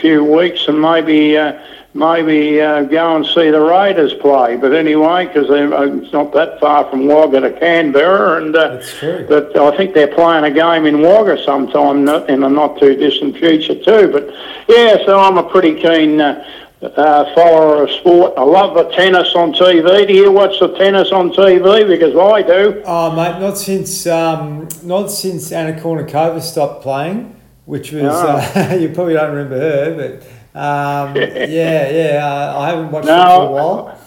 [0.00, 1.60] few weeks, and maybe uh,
[1.94, 4.56] maybe uh, go and see the Raiders play.
[4.56, 8.82] But anyway, because uh, it's not that far from Wagga to Canberra, and uh,
[9.28, 13.36] but I think they're playing a game in Wagga sometime in the not too distant
[13.36, 14.10] future too.
[14.12, 14.28] But
[14.68, 16.20] yeah, so I'm a pretty keen.
[16.20, 16.44] Uh,
[16.80, 18.34] uh, follower of sport.
[18.36, 20.06] I love the tennis on TV.
[20.06, 21.86] Do you watch the tennis on TV?
[21.88, 22.82] Because I do.
[22.86, 28.10] Oh, mate, not since um, not since Anna Kournikova stopped playing, which was no.
[28.10, 32.26] uh, you probably don't remember her, but um, yeah, yeah.
[32.26, 33.98] Uh, I haven't watched no, it for a while.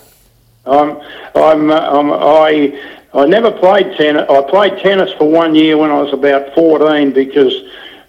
[0.65, 0.91] I'm,
[1.35, 4.25] I'm, I'm, I, I never played tennis.
[4.29, 7.53] I played tennis for one year when I was about 14 because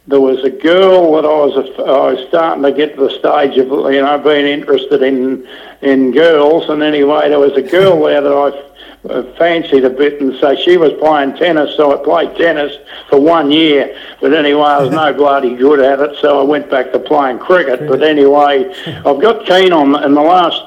[0.07, 3.11] there was a girl that I was, a, I was starting to get to the
[3.11, 5.47] stage of, you know, being interested in,
[5.81, 6.69] in girls.
[6.69, 10.57] And anyway, there was a girl there that I uh, fancied a bit, and so
[10.57, 12.77] she was playing tennis, so I played tennis
[13.09, 13.97] for one year.
[14.21, 17.39] But anyway, I was no bloody good at it, so I went back to playing
[17.39, 17.89] cricket.
[17.89, 20.63] But anyway, I've got keen on in the last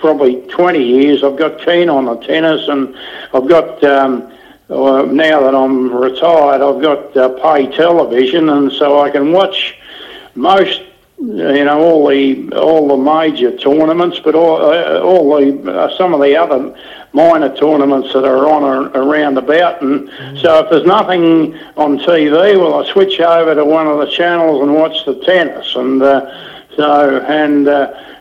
[0.00, 1.22] probably 20 years.
[1.22, 2.96] I've got keen on the tennis, and
[3.32, 3.82] I've got.
[3.84, 4.32] Um,
[4.72, 9.76] uh, now that I'm retired, I've got uh, pay television, and so I can watch
[10.34, 10.82] most
[11.18, 16.14] you know all the all the major tournaments, but all uh, all the uh, some
[16.14, 16.74] of the other
[17.12, 19.82] minor tournaments that are on ar- around about.
[19.82, 20.08] And
[20.40, 24.62] so if there's nothing on TV, well, I switch over to one of the channels
[24.62, 25.76] and watch the tennis.
[25.76, 27.68] And uh, so and.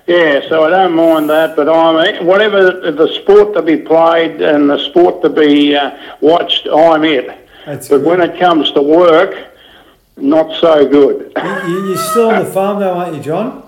[0.07, 4.69] Yeah, so I don't mind that, but I'm whatever the sport to be played and
[4.69, 7.27] the sport to be uh, watched, I'm it.
[7.65, 8.05] That's But good.
[8.05, 9.47] when it comes to work,
[10.17, 11.31] not so good.
[11.37, 13.63] You, you're still on the farm though, aren't you, John?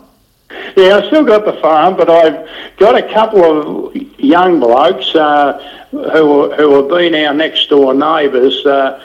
[0.76, 3.44] Yeah, I've still got the farm, but I've got a couple
[3.88, 8.66] of young blokes uh, who who have been our next door neighbours.
[8.66, 9.02] Uh,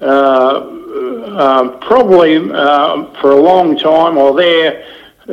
[0.00, 4.84] uh, uh, probably uh, for a long time, or their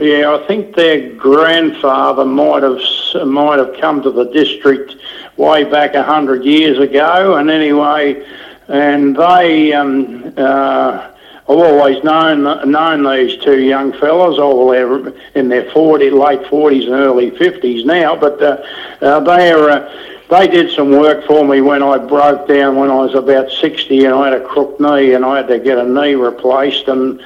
[0.01, 4.95] yeah, I think their grandfather might have might have come to the district
[5.37, 8.25] way back a hundred years ago, and anyway,
[8.67, 9.73] and they.
[9.73, 11.11] Um, uh,
[11.49, 14.37] I've always known known these two young fellas.
[14.37, 18.63] Well, they're in their 40, late 40s and early 50s now, but uh,
[19.01, 19.69] uh, they're.
[19.69, 23.49] Uh, they did some work for me when I broke down when I was about
[23.49, 26.87] 60 and I had a crook knee and I had to get a knee replaced
[26.87, 27.19] and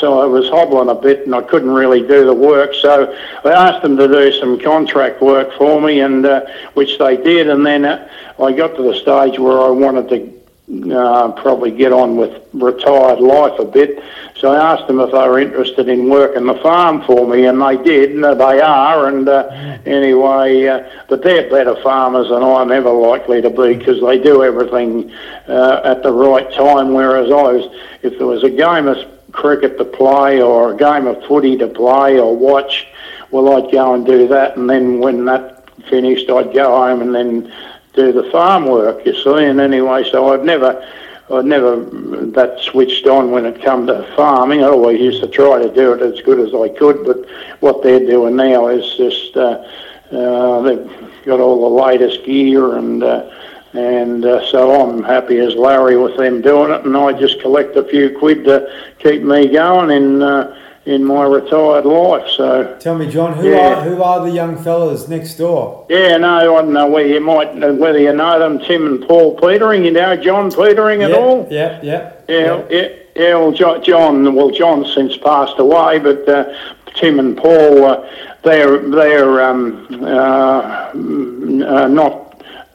[0.00, 2.74] so I was hobbling a bit and I couldn't really do the work.
[2.74, 7.16] So I asked them to do some contract work for me and uh, which they
[7.16, 8.08] did and then uh,
[8.42, 13.20] I got to the stage where I wanted to uh, probably get on with retired
[13.20, 14.02] life a bit.
[14.36, 17.60] So I asked them if they were interested in working the farm for me, and
[17.60, 18.12] they did.
[18.12, 19.08] And they are.
[19.08, 19.48] And uh,
[19.84, 24.44] anyway, uh, but they're better farmers than I'm ever likely to be because they do
[24.44, 25.12] everything
[25.48, 26.94] uh, at the right time.
[26.94, 28.96] Whereas I was, if there was a game of
[29.32, 32.86] cricket to play or a game of footy to play or watch,
[33.30, 37.14] well, I'd go and do that, and then when that finished, I'd go home and
[37.14, 37.52] then
[37.94, 39.44] do the farm work, you see.
[39.44, 40.86] And anyway, so I've never,
[41.30, 44.62] I've never that switched on when it come to farming.
[44.62, 47.18] I always used to try to do it as good as I could, but
[47.60, 49.64] what they're doing now is just uh,
[50.10, 50.90] uh, they've
[51.24, 53.02] got all the latest gear and.
[53.02, 53.30] Uh,
[53.72, 57.76] and uh, so I'm happy as Larry with them doing it, and I just collect
[57.76, 60.56] a few quid to keep me going in uh,
[60.86, 62.26] in my retired life.
[62.30, 63.78] So Tell me, John, who Yeah.
[63.78, 65.86] are who are the young fellas next door?
[65.88, 69.36] Yeah, no, I don't know whether you might, whether you know them, Tim and Paul
[69.38, 69.84] Petering.
[69.84, 71.46] You know John Petering at Yep, all?
[71.50, 72.24] Yep, yep.
[72.28, 72.68] Yeah, yep.
[72.70, 73.34] yeah, yeah.
[73.36, 76.52] Well, John, well, John's since passed away, but uh,
[76.96, 78.10] Tim and Paul, uh,
[78.42, 82.29] they're they're um, uh, uh, not.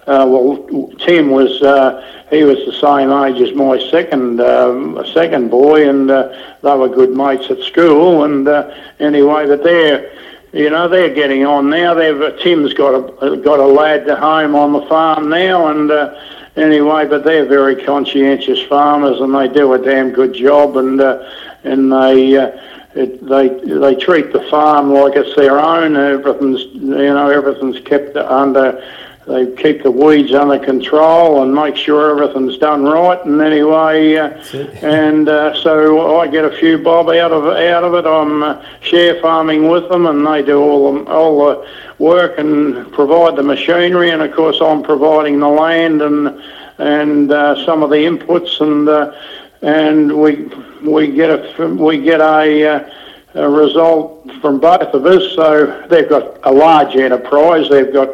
[0.08, 5.50] Uh, well, Tim was uh, he was the same age as my second um, second
[5.50, 8.24] boy, and uh, they were good mates at school.
[8.24, 10.12] And uh, anyway, but they're
[10.54, 11.96] you know they're getting on now.
[11.96, 15.92] They've uh, Tim's got a got a lad to home on the farm now, and.
[15.92, 16.22] Uh,
[16.56, 21.02] anyway, but they're very conscientious farmers and they do a damn good job and
[21.66, 22.34] and they
[22.96, 25.98] it, they they treat the farm like it's their own.
[25.98, 28.82] Everything's you know everything's kept under.
[29.28, 33.24] They keep the weeds under control and make sure everything's done right.
[33.26, 34.30] And anyway, uh,
[34.84, 38.06] and uh, so I get a few bob out of out of it.
[38.06, 42.92] I'm uh, share farming with them, and they do all the, all the work and
[42.94, 44.12] provide the machinery.
[44.12, 46.40] And of course, I'm providing the land and
[46.78, 49.12] and uh, some of the inputs, and uh,
[49.64, 50.44] and we
[50.84, 52.92] we get a we get a.
[53.36, 55.36] Uh, a result from both of us.
[55.36, 57.70] So they've got a large enterprise.
[57.70, 58.10] They've got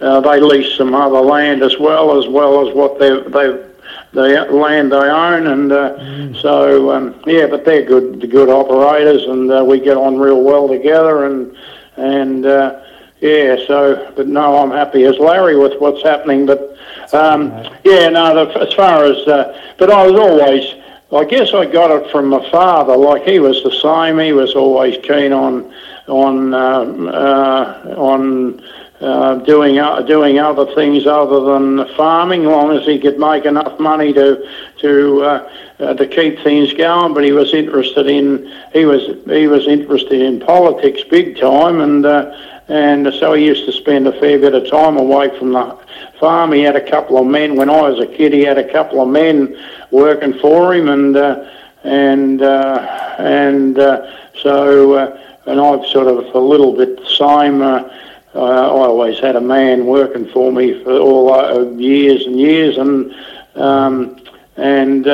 [0.00, 3.66] uh, they lease some other land as well, as well as what they they
[4.12, 7.46] the land they own, and uh, so um, yeah.
[7.46, 11.56] But they're good good operators, and uh, we get on real well together, and
[11.96, 12.46] and.
[12.46, 12.84] Uh,
[13.20, 16.46] yeah, so, but no, I'm happy as Larry with what's happening.
[16.46, 16.74] But
[17.12, 17.50] um,
[17.84, 20.64] yeah, no, the, as far as, uh, but I was always,
[21.12, 22.96] I guess I got it from my father.
[22.96, 24.18] Like he was the same.
[24.18, 25.72] He was always keen on
[26.06, 28.62] on um, uh, on
[29.00, 33.78] uh, doing uh, doing other things other than farming, long as he could make enough
[33.80, 37.12] money to to uh, uh, to keep things going.
[37.12, 42.06] But he was interested in he was he was interested in politics big time, and
[42.06, 42.36] uh,
[42.70, 45.76] and so he used to spend a fair bit of time away from the
[46.20, 46.52] farm.
[46.52, 48.32] He had a couple of men when I was a kid.
[48.32, 51.50] He had a couple of men working for him, and uh,
[51.82, 54.08] and uh, and uh,
[54.40, 57.60] so uh, and I've sort of a little bit the same.
[57.60, 57.90] Uh,
[58.36, 63.12] uh, I always had a man working for me for all years and years, and
[63.56, 64.20] um,
[64.56, 65.08] and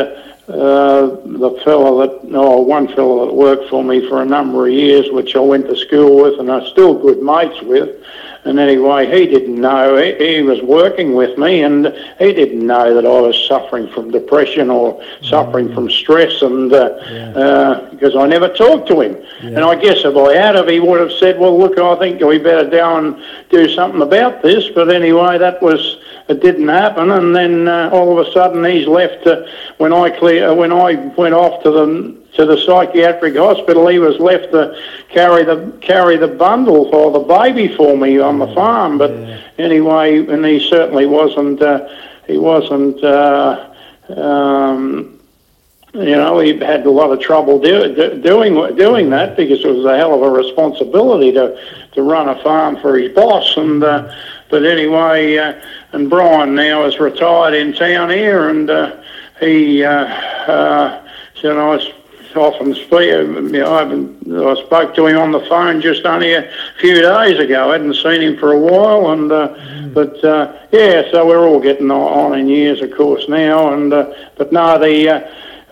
[0.48, 4.72] uh, the fellow that, oh, one fellow that worked for me for a number of
[4.72, 8.00] years, which I went to school with, and I'm still good mates with.
[8.44, 9.96] and anyway, he didn't know.
[9.96, 11.86] He, he, was working with me, and
[12.20, 16.96] he didn't know that I was suffering from depression or suffering from stress, and uh,
[17.10, 17.30] yeah.
[17.30, 19.16] uh, because I never talked to him.
[19.42, 19.48] Yeah.
[19.48, 22.22] And I guess if I had, if he would have said, "Well, look, I think
[22.22, 23.20] we better go and
[23.50, 28.18] do something about this." But anyway, that was it didn't happen, and then uh, all
[28.18, 29.26] of a sudden he's left.
[29.26, 29.46] Uh,
[29.78, 33.98] when I clear, uh, when I went off to the to the psychiatric hospital, he
[33.98, 34.76] was left to
[35.08, 38.98] carry the carry the bundle for the baby for me on the farm.
[38.98, 39.40] But yeah.
[39.58, 41.62] anyway, and he certainly wasn't.
[41.62, 41.88] Uh,
[42.26, 43.02] he wasn't.
[43.04, 43.72] Uh,
[44.08, 45.16] um,
[45.94, 49.68] you know, he had a lot of trouble do, do, doing doing that because it
[49.68, 51.58] was a hell of a responsibility to
[51.92, 53.56] to run a farm for his boss.
[53.56, 54.12] And uh,
[54.48, 55.60] but anyway, uh,
[55.92, 59.02] and Brian now is retired in town here, and uh,
[59.40, 61.92] he, uh, uh, you know, I
[62.36, 62.90] often speak.
[62.90, 67.38] You know, I, I spoke to him on the phone just only a few days
[67.38, 67.70] ago.
[67.70, 69.94] I hadn't seen him for a while, and uh, mm.
[69.94, 73.72] but uh, yeah, so we're all getting on in years, of course, now.
[73.72, 75.08] And uh, but no, the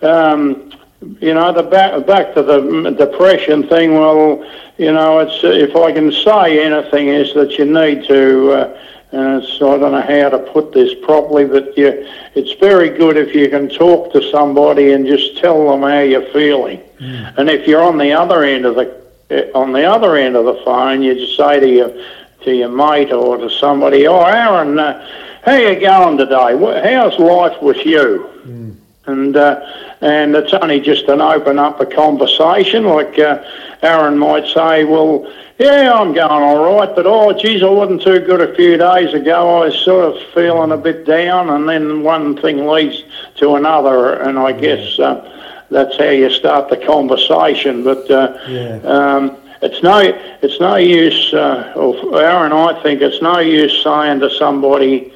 [0.01, 0.71] uh, um,
[1.19, 3.93] you know the back back to the depression thing.
[3.93, 4.45] Well,
[4.77, 8.51] you know, it's if I can say anything is that you need to.
[8.51, 8.81] Uh,
[9.11, 13.15] and it's, I don't know how to put this properly, but you, it's very good
[13.15, 16.81] if you can talk to somebody and just tell them how you're feeling.
[16.99, 17.37] Mm.
[17.37, 20.43] And if you're on the other end of the eh, on the other end of
[20.45, 22.05] the phone, you just say to your
[22.43, 25.07] to your mate or to somebody, "Oh, Aaron, uh,
[25.45, 26.57] how you going today?
[26.93, 28.34] How's life with you?"
[29.07, 29.61] And uh,
[30.01, 32.85] and it's only just an open up a conversation.
[32.85, 33.43] Like uh,
[33.81, 38.19] Aaron might say, "Well." Yeah, I'm going all right, but oh, geez, I wasn't too
[38.19, 39.61] good a few days ago.
[39.61, 43.03] I was sort of feeling a bit down, and then one thing leads
[43.37, 47.85] to another, and I guess uh, that's how you start the conversation.
[47.85, 48.79] But uh, yeah.
[48.83, 49.99] um, it's no,
[50.41, 51.33] it's no use.
[51.33, 51.71] Uh,
[52.13, 55.13] Aaron, I think it's no use saying to somebody,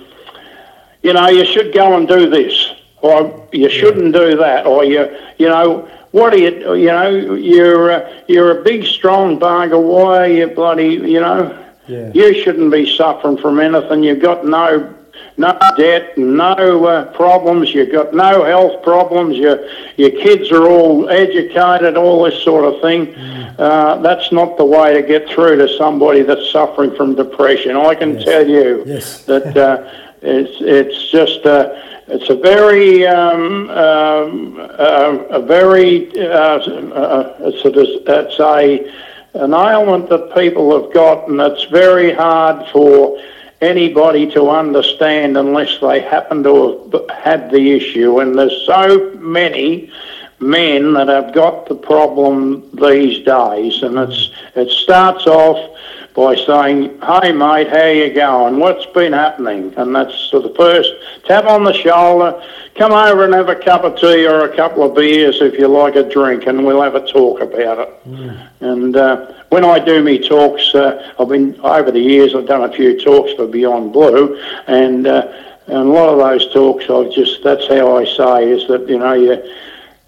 [1.03, 5.09] you know, you should go and do this, or you shouldn't do that, or you,
[5.37, 9.81] you know what are you, you know, you're, uh, you're a big, strong bugger.
[9.81, 11.55] Why are you bloody, you know,
[11.87, 12.11] yeah.
[12.13, 14.03] you shouldn't be suffering from anything.
[14.03, 14.95] You've got no
[15.37, 17.73] no debt, no uh, problems.
[17.73, 19.37] You've got no health problems.
[19.37, 21.95] Your your kids are all educated.
[21.95, 23.07] All this sort of thing.
[23.07, 23.55] Mm.
[23.57, 27.77] Uh, that's not the way to get through to somebody that's suffering from depression.
[27.77, 28.25] I can yes.
[28.25, 29.23] tell you yes.
[29.25, 29.89] that uh,
[30.21, 31.45] it's it's just.
[31.45, 37.71] Uh, it's a very, um, um, uh, a very, uh, uh, it's, a,
[38.19, 43.21] it's a, an ailment that people have got, and it's very hard for
[43.61, 48.19] anybody to understand unless they happen to have had the issue.
[48.19, 49.91] And there's so many
[50.39, 55.77] men that have got the problem these days, and it's it starts off
[56.15, 58.59] by saying, "Hey mate, how you going?
[58.59, 60.91] What's been happening?" And that's the first
[61.25, 62.41] tap on the shoulder.
[62.75, 65.67] Come over and have a cup of tea or a couple of beers if you
[65.67, 68.07] like a drink, and we'll have a talk about it.
[68.07, 68.49] Mm.
[68.61, 72.33] And uh, when I do me talks, uh, I've been over the years.
[72.33, 75.27] I've done a few talks for Beyond Blue, and uh,
[75.69, 78.97] and a lot of those talks, I've just that's how I say is that you
[78.97, 79.33] know you,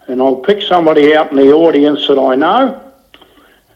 [0.08, 2.94] and I'll pick somebody out in the audience that I know,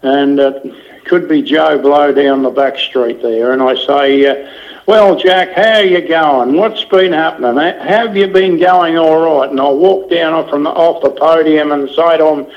[0.01, 0.39] and.
[0.39, 4.51] it could be Joe Blow down the back street there, and I say, uh,
[4.88, 6.57] "Well, Jack, how are you going?
[6.57, 7.57] What's been happening?
[7.80, 11.71] Have you been going all right?" And I'll walk down from the, off the podium
[11.71, 12.47] and say to him,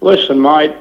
[0.00, 0.74] "Listen, mate."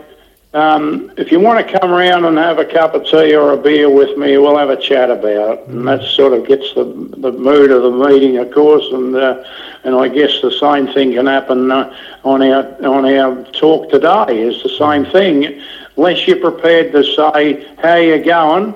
[0.56, 3.58] Um, if you want to come around and have a cup of tea or a
[3.58, 5.68] beer with me, we'll have a chat about it.
[5.68, 8.88] And that sort of gets the, the mood of the meeting, of course.
[8.93, 9.43] And uh,
[9.84, 11.93] and I guess the same thing can happen uh,
[12.24, 14.43] on our on our talk today.
[14.43, 15.62] Is the same thing
[15.97, 18.74] unless you're prepared to say how you going,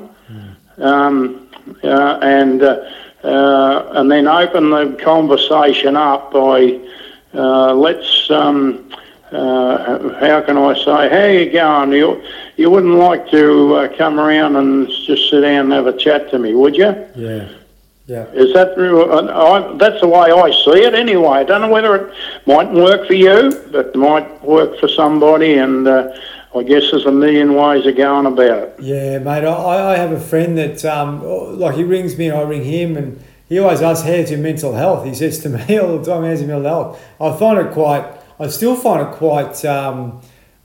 [0.79, 1.47] um,
[1.81, 2.91] uh, and uh,
[3.23, 6.77] uh, and then open the conversation up by
[7.33, 8.29] uh, let's.
[8.29, 8.85] Um,
[9.31, 11.91] uh, how can I say, how you going?
[11.91, 12.23] You,
[12.57, 16.29] you wouldn't like to uh, come around and just sit down and have a chat
[16.31, 16.95] to me, would you?
[17.15, 17.49] Yeah.
[18.07, 18.25] Yeah.
[18.33, 21.27] Is that I, that's the way I see it anyway.
[21.27, 22.13] I don't know whether it
[22.47, 26.11] might work for you, but it might work for somebody, and uh,
[26.55, 28.75] I guess there's a million ways of going about it.
[28.79, 29.45] Yeah, mate.
[29.45, 31.23] I, I have a friend that, um,
[31.59, 34.73] like, he rings me and I ring him, and he always asks, How's your mental
[34.73, 35.05] health?
[35.05, 37.05] He says to me all the time, How's your mental health?
[37.21, 40.21] I find it quite, I still find it quite, um,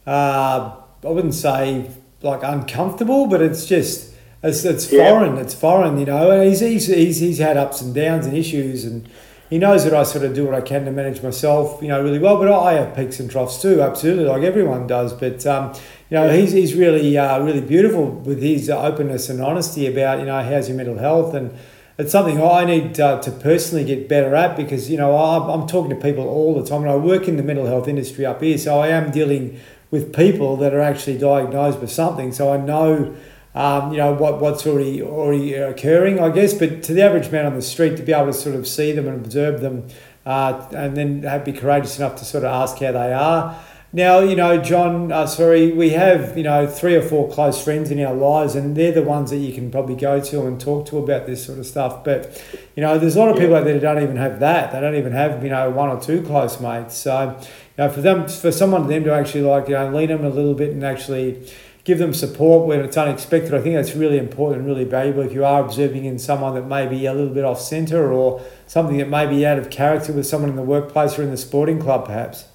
[0.06, 1.90] uh, I wouldn't say
[2.22, 5.08] like uncomfortable, but it's just, it's, it's yeah.
[5.08, 5.38] foreign.
[5.38, 6.30] It's foreign, you know.
[6.30, 9.08] And he's, he's, he's, he's had ups and downs and issues, and
[9.50, 12.02] he knows that I sort of do what I can to manage myself, you know,
[12.02, 12.38] really well.
[12.38, 15.12] But I have peaks and troughs too, absolutely, like everyone does.
[15.12, 19.40] But um, you you know, he's, he's really uh, really beautiful with his openness and
[19.40, 21.50] honesty about you know how's your mental health and
[21.97, 25.66] it's something I need uh, to personally get better at because you know I'm, I'm
[25.66, 28.42] talking to people all the time and I work in the mental health industry up
[28.42, 32.32] here so I am dealing with people that are actually diagnosed with something.
[32.32, 33.14] So I know
[33.55, 37.47] um, you know what what's already already occurring I guess but to the average man
[37.47, 39.86] on the street to be able to sort of see them and observe them
[40.26, 43.57] uh, and then be courageous enough to sort of ask how they are
[43.95, 47.92] now, you know, John, uh, sorry, we have, you know, three or four close friends
[47.92, 50.86] in our lives, and they're the ones that you can probably go to and talk
[50.86, 52.03] to about this sort of stuff.
[52.03, 54.72] But, you know, there's a lot of people out there that don't even have that.
[54.72, 56.97] They don't even have, you know, one or two close mates.
[56.97, 60.24] So, you know, for them, for someone them to actually like, you know, lean them
[60.24, 61.49] a little bit and actually
[61.84, 65.32] give them support when it's unexpected, I think that's really important and really valuable if
[65.32, 68.99] you are observing in someone that may be a little bit off centre or something
[68.99, 71.78] that may be out of character with someone in the workplace or in the sporting
[71.78, 72.47] club, perhaps.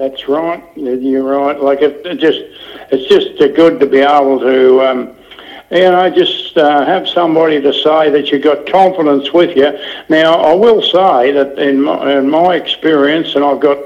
[0.00, 0.64] That's right.
[0.76, 1.60] You're right.
[1.60, 2.40] Like it, it just,
[2.90, 5.14] it's just good to be able to, um,
[5.70, 9.78] you know, just uh, have somebody to say that you've got confidence with you.
[10.08, 13.76] Now, I will say that in my, in my experience, and I've got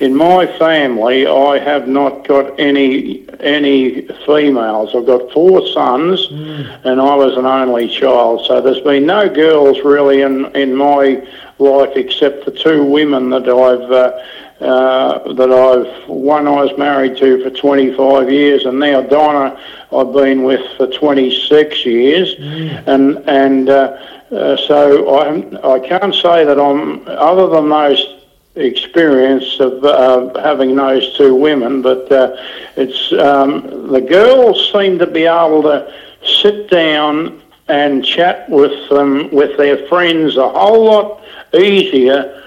[0.00, 4.96] in my family, I have not got any any females.
[4.96, 6.84] I've got four sons, mm.
[6.84, 8.44] and I was an only child.
[8.46, 11.24] So there's been no girls really in in my
[11.60, 13.92] life except for two women that I've.
[13.92, 14.18] Uh,
[14.62, 19.58] uh, that I've one I was married to for 25 years, and now Donna
[19.92, 22.86] I've been with for 26 years, mm.
[22.86, 23.98] and and uh,
[24.30, 28.20] uh, so I I can't say that I'm other than those
[28.54, 32.36] experience of uh, having those two women, but uh,
[32.76, 35.92] it's um, the girls seem to be able to
[36.24, 41.22] sit down and chat with them with their friends a whole lot
[41.54, 42.41] easier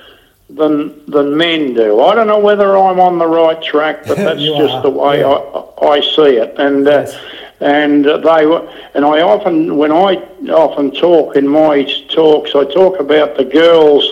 [0.50, 2.02] than than men do.
[2.02, 4.82] I don't know whether I'm on the right track, but that's just are.
[4.84, 5.28] the way yeah.
[5.28, 6.56] I I see it.
[6.58, 7.12] And uh,
[7.60, 10.16] and they were, and I often when I
[10.50, 14.12] often talk in my talks, I talk about the girls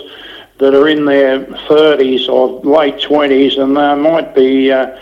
[0.58, 4.72] that are in their 30s or late 20s, and they might be.
[4.72, 4.96] Uh,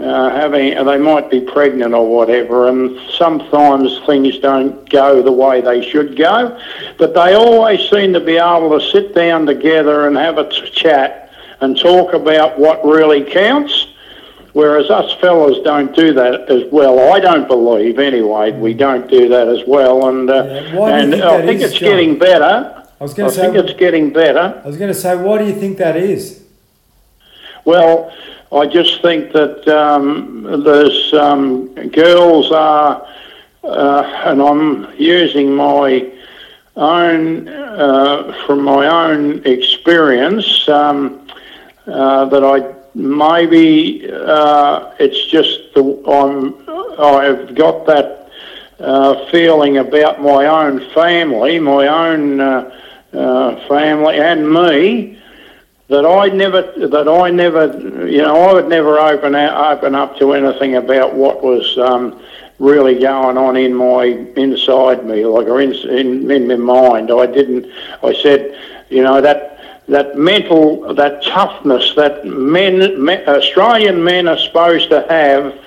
[0.00, 5.60] uh, having they might be pregnant or whatever, and sometimes things don't go the way
[5.60, 6.58] they should go,
[6.98, 10.70] but they always seem to be able to sit down together and have a t-
[10.70, 11.30] chat
[11.60, 13.88] and talk about what really counts.
[14.52, 17.12] Whereas us fellas don't do that as well.
[17.12, 20.08] I don't believe, anyway, we don't do that as well.
[20.08, 20.86] And uh, yeah.
[20.86, 21.88] and think I think is, it's John?
[21.88, 22.86] getting better.
[23.00, 24.62] I was going to say, think it's getting better.
[24.64, 26.44] I was going to say, why do you think that is?
[27.64, 28.12] Well,
[28.54, 30.46] I just think that um,
[31.12, 33.04] um, girls are,
[33.64, 36.08] uh, and I'm using my
[36.76, 41.28] own uh, from my own experience um,
[41.88, 46.54] uh, that I maybe uh, it's just the I'm
[46.96, 48.30] I've got that
[48.78, 55.18] uh, feeling about my own family, my own uh, family, and me
[55.88, 60.16] that I never that I never you know I would never open out, open up
[60.18, 62.20] to anything about what was um,
[62.58, 64.04] really going on in my
[64.36, 67.10] inside me like or in, in in my mind.
[67.10, 67.70] I didn't
[68.02, 68.58] I said
[68.88, 69.54] you know that
[69.88, 75.58] that mental that toughness that men, men Australian men are supposed to have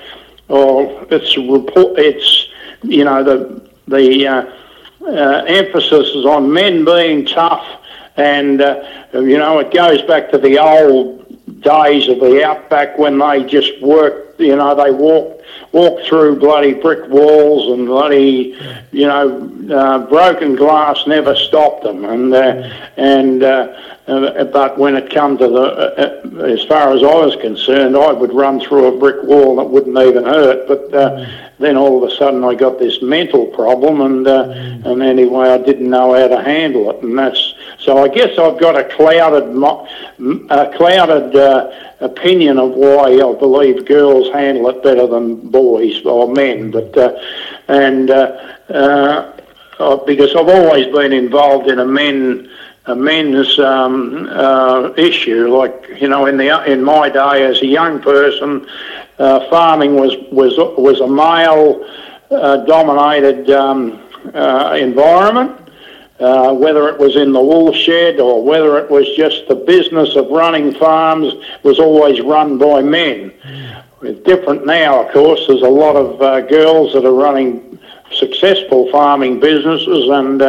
[0.48, 2.48] or it's report it's
[2.82, 4.52] you know the the uh,
[5.02, 7.77] uh, emphasis is on men being tough
[8.18, 8.82] and, uh,
[9.14, 11.24] you know, it goes back to the old
[11.60, 15.42] days of the outback when they just worked, you know, they walked,
[15.72, 18.58] walked through bloody brick walls and bloody,
[18.90, 22.04] you know, uh, broken glass never stopped them.
[22.04, 23.72] And, uh, and, uh,
[24.08, 27.96] uh, but when it come to the, uh, uh, as far as I was concerned,
[27.96, 30.66] I would run through a brick wall that wouldn't even hurt.
[30.66, 30.90] But
[31.58, 35.90] then all of a sudden, I got this mental problem, and and anyway, I didn't
[35.90, 37.54] know how to handle it, and that's
[37.88, 38.04] so.
[38.04, 39.44] I guess I've got a clouded,
[40.50, 41.70] a clouded uh,
[42.00, 46.70] opinion of why I believe girls handle it better than boys or men.
[46.70, 46.96] But
[47.68, 48.08] and
[50.06, 52.50] because I've always been involved in a men
[52.88, 55.54] a men's um, uh, issue.
[55.54, 58.66] Like you know, in the in my day as a young person,
[59.18, 61.84] uh, farming was was was a male
[62.30, 64.00] uh, dominated um,
[64.34, 65.67] uh, environment.
[66.20, 70.16] Uh, whether it was in the wool shed or whether it was just the business
[70.16, 73.32] of running farms was always run by men.
[74.02, 75.46] It's different now, of course.
[75.46, 77.78] There's a lot of uh, girls that are running
[78.12, 80.42] successful farming businesses and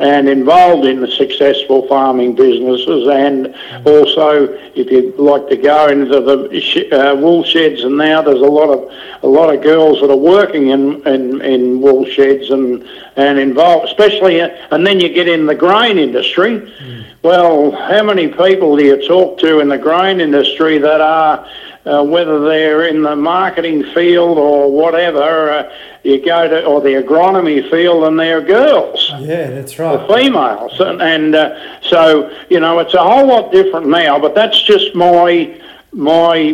[0.00, 3.06] and involved in the successful farming businesses.
[3.06, 3.54] And
[3.86, 8.40] also, if you'd like to go into the sh- uh, wool sheds, and now there's
[8.40, 8.90] a lot of
[9.22, 13.88] a lot of girls that are working in, in, in wool sheds and and involved,
[13.88, 14.40] especially.
[14.40, 16.60] Uh, and then you get in the grain industry.
[16.60, 17.04] Mm.
[17.22, 21.46] Well, how many people do you talk to in the grain industry that are
[21.86, 25.72] uh, whether they're in the marketing field or whatever, uh,
[26.02, 29.10] you go to, or the agronomy field and they're girls.
[29.18, 29.96] Yeah, that's right.
[29.96, 30.78] The females.
[30.80, 34.94] And, and uh, so, you know, it's a whole lot different now, but that's just
[34.94, 35.56] my
[35.92, 36.52] my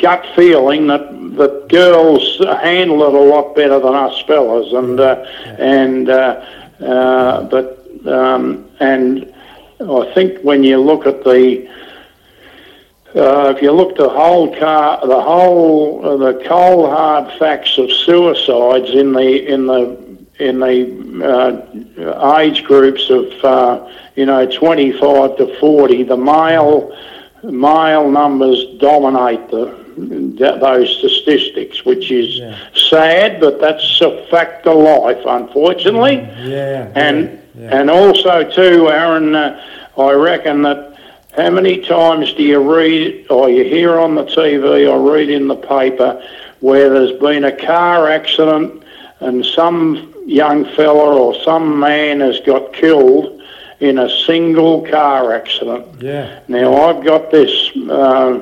[0.00, 5.16] gut feeling that that girls handle it a lot better than us fellas and uh,
[5.58, 6.46] and uh,
[6.80, 9.32] uh, but um, and
[9.80, 11.68] I think when you look at the
[13.14, 17.90] uh, if you look the whole car, the whole uh, the cold hard facts of
[17.90, 25.36] suicides in the in the in the uh, age groups of uh, you know 25
[25.38, 26.96] to 40, the male
[27.42, 32.56] male numbers dominate the those statistics, which is yeah.
[32.74, 36.16] sad, but that's a fact of life, unfortunately.
[36.16, 36.92] Mm, yeah.
[36.94, 37.80] And yeah.
[37.80, 39.60] and also too, Aaron, uh,
[39.98, 40.89] I reckon that
[41.36, 45.46] how many times do you read or you hear on the TV or read in
[45.46, 46.22] the paper
[46.60, 48.82] where there's been a car accident
[49.20, 53.40] and some young fella or some man has got killed
[53.78, 56.02] in a single car accident?
[56.02, 56.40] Yeah.
[56.48, 58.40] Now, I've got this uh,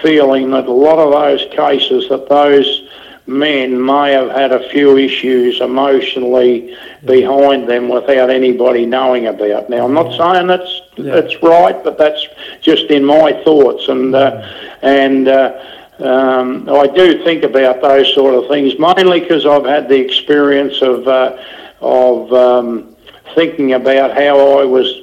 [0.00, 2.88] feeling that a lot of those cases that those
[3.26, 6.74] men may have had a few issues emotionally
[7.04, 9.68] behind them without anybody knowing about.
[9.68, 11.20] Now, I'm not saying that's yeah.
[11.20, 12.26] that's right, but that's
[12.60, 14.46] just in my thoughts, and uh,
[14.82, 15.64] and uh,
[15.98, 20.82] um, I do think about those sort of things mainly because I've had the experience
[20.82, 21.42] of uh,
[21.80, 22.96] of um,
[23.34, 25.00] thinking about how I was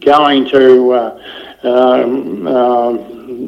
[0.00, 0.92] going to.
[0.92, 2.92] Uh, um, uh,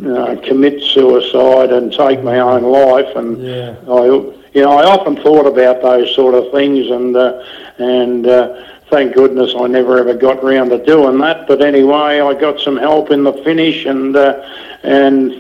[0.07, 3.17] uh, commit suicide and take my own life.
[3.17, 3.77] And yeah.
[3.89, 7.45] I, you know, I often thought about those sort of things, and uh,
[7.79, 11.49] and uh, thank goodness I never ever got round to doing that.
[11.49, 14.49] But anyway, I got some help in the finish, and uh,
[14.85, 15.33] and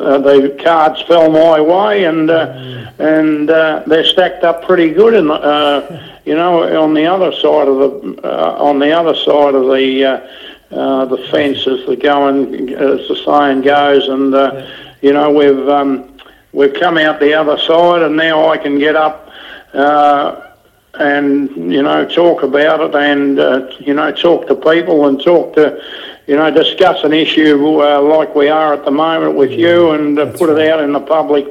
[0.00, 5.12] uh, the cards fell my way, and uh, and uh, they're stacked up pretty good.
[5.12, 9.54] And uh, you know, on the other side of the uh, on the other side
[9.54, 14.66] of the uh, uh, the fence as the going as the saying goes, and uh,
[15.02, 16.16] you know we've um,
[16.52, 19.28] we've come out the other side, and now I can get up
[19.74, 20.51] uh,
[20.94, 25.54] and you know talk about it, and uh, you know talk to people and talk
[25.54, 25.82] to
[26.26, 30.18] you know discuss an issue uh, like we are at the moment with you, and
[30.18, 30.58] uh, put right.
[30.58, 31.46] it out in the public.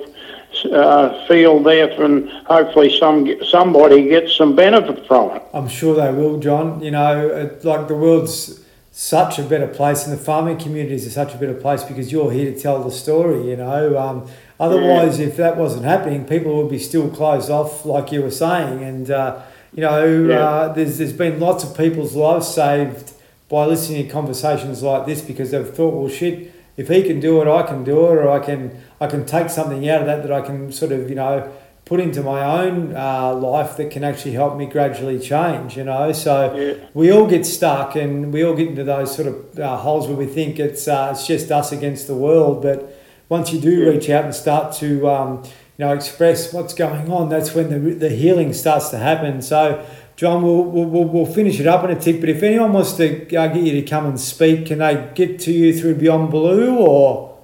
[0.70, 5.42] Uh, field there, and hopefully some somebody gets some benefit from it.
[5.54, 6.82] I'm sure they will, John.
[6.82, 8.62] You know, like the world's
[8.92, 12.32] such a better place, and the farming communities are such a better place because you're
[12.32, 13.50] here to tell the story.
[13.50, 14.28] You know, um,
[14.62, 15.26] otherwise, yeah.
[15.26, 18.84] if that wasn't happening, people would be still closed off, like you were saying.
[18.84, 19.42] And uh,
[19.74, 20.40] you know, yeah.
[20.40, 23.14] uh, there's there's been lots of people's lives saved
[23.50, 27.42] by listening to conversations like this because they've thought, well, shit, if he can do
[27.42, 30.22] it, I can do it, or I can I can take something out of that
[30.24, 31.52] that I can sort of you know
[31.86, 36.14] put into my own uh, life that can actually help me gradually change, you know.
[36.14, 36.86] So yeah.
[36.94, 40.16] we all get stuck and we all get into those sort of uh, holes where
[40.16, 42.62] we think it's uh, it's just us against the world.
[42.62, 43.01] But
[43.32, 45.42] once you do reach out and start to um,
[45.78, 49.42] you know express what's going on, that's when the, the healing starts to happen.
[49.42, 49.84] So.
[50.18, 53.36] John, we'll, we'll, we'll finish it up in a tick, but if anyone wants to
[53.36, 56.78] uh, get you to come and speak, can they get to you through Beyond Blue
[56.78, 57.44] or?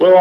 [0.00, 0.16] Well,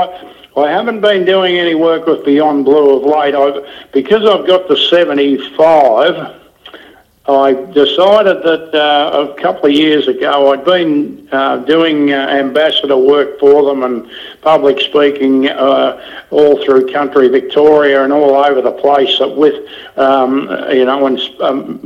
[0.55, 3.34] I, I haven't been doing any work with Beyond Blue of late.
[3.34, 6.13] I've, because I've got the 75,
[7.28, 12.96] I decided that uh, a couple of years ago I'd been uh, doing uh, ambassador
[12.96, 14.10] work for them and
[14.42, 19.68] public speaking uh, all through country Victoria and all over the place with,
[19.98, 21.80] um, you know, and um,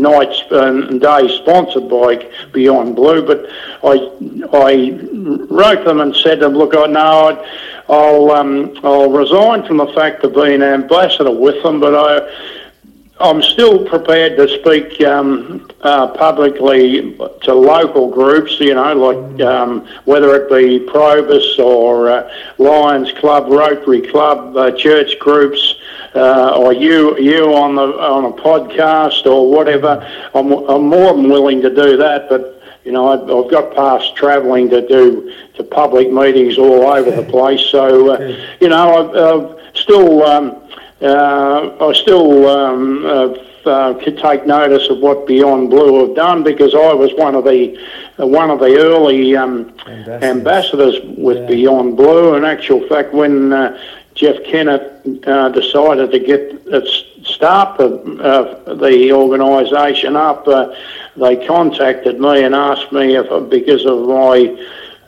[0.00, 3.20] nights and days sponsored by Beyond Blue.
[3.20, 3.44] But
[3.84, 4.10] I,
[4.54, 4.98] I
[5.50, 7.50] wrote them and said to them, look, I know I'd,
[7.88, 12.55] I'll um, I'll resign from the fact of being ambassador with them, but I.
[13.18, 19.86] I'm still prepared to speak um, uh, publicly to local groups, you know, like um,
[20.04, 25.76] whether it be Probus or uh, Lions Club, Rotary Club, uh, church groups,
[26.14, 30.06] uh, or you you on the on a podcast or whatever.
[30.34, 34.14] I'm, I'm more than willing to do that, but you know, I've, I've got past
[34.14, 37.60] travelling to do to public meetings all over the place.
[37.60, 40.62] So, uh, you know, I've, I've still, um,
[41.02, 43.04] uh, I still um,
[43.66, 47.44] uh, could take notice of what Beyond Blue have done because I was one of
[47.44, 47.76] the
[48.18, 50.22] uh, one of the early um, Ambassadors.
[50.22, 51.46] ambassadors with Yeah.
[51.46, 52.34] Beyond Blue.
[52.34, 53.78] In actual fact, when uh,
[54.14, 57.88] Jeff Kennett uh, decided to get its start the,
[58.22, 60.72] uh, the organisation up, uh,
[61.16, 64.56] they contacted me and asked me if because of my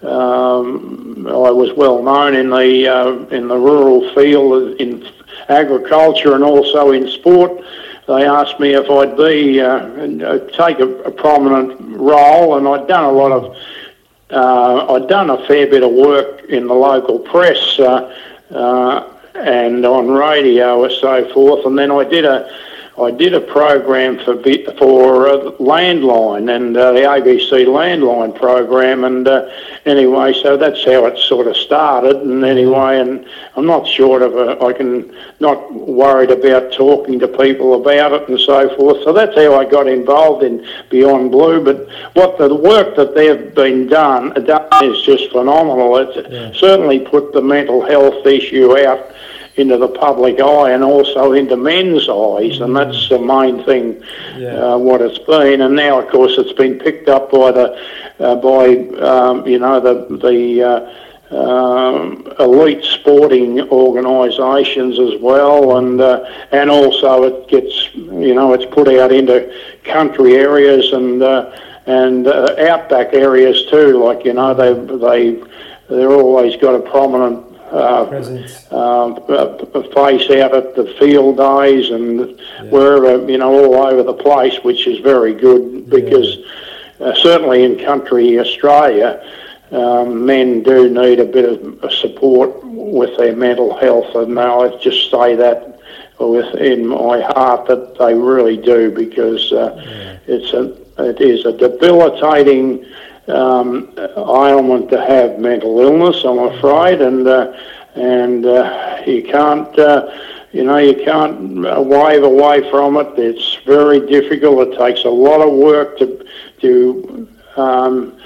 [0.03, 5.07] um, I was well known in the uh, in the rural field in
[5.49, 7.53] agriculture and also in sport.
[8.07, 12.89] They asked me if I'd be uh, uh, take a, a prominent role, and I'd
[12.89, 13.57] done a lot of
[14.31, 18.15] uh, I'd done a fair bit of work in the local press uh,
[18.51, 22.51] uh, and on radio and so forth, and then I did a
[23.01, 24.35] I did a program for
[24.79, 29.49] for uh, landline and uh, the ABC landline program, and uh,
[29.87, 32.17] anyway, so that's how it sort of started.
[32.17, 33.25] And anyway, and
[33.57, 38.29] I'm not short of a, I can not worried about talking to people about it
[38.29, 39.03] and so forth.
[39.05, 41.63] So that's how I got involved in Beyond Blue.
[41.65, 45.97] But what the work that they've been done done is just phenomenal.
[45.99, 46.53] It's Yeah.
[46.53, 49.13] certainly put the mental health issue out
[49.59, 54.03] into the public eye and also into men's eyes, and that's the main thing.
[54.37, 54.75] Yeah.
[54.75, 57.79] Uh, what it's been, and now of course it's been picked up by the
[58.19, 60.63] uh, by um, you know the the.
[60.63, 68.55] Uh, um, elite sporting organisations as well, and uh, and also it gets you know
[68.55, 69.55] it's put out into
[69.85, 71.55] country areas and uh,
[71.85, 74.03] and uh, outback areas too.
[74.03, 75.43] Like you know they they
[75.89, 77.48] they're always got a prominent
[78.09, 78.73] Presence.
[78.73, 79.17] um,
[79.95, 82.41] face out at the field days and
[82.71, 86.39] wherever, you know, all over the place, which is very good because
[87.01, 89.23] uh, certainly in country Australia,
[89.71, 91.45] um, men do need a bit
[91.85, 95.79] of support with their mental health, and I just say that
[96.19, 102.85] within my heart that they really do because uh, it's a it is a debilitating
[103.29, 103.93] um,
[104.69, 107.53] want to have mental illness, I'm afraid, and uh,
[107.95, 109.79] and uh, you can't.
[109.79, 110.11] Uh,
[110.51, 113.19] you know, you can't uh, wave away from it.
[113.19, 114.69] It's very difficult.
[114.69, 116.27] It takes a lot of work to
[116.63, 118.19] to um,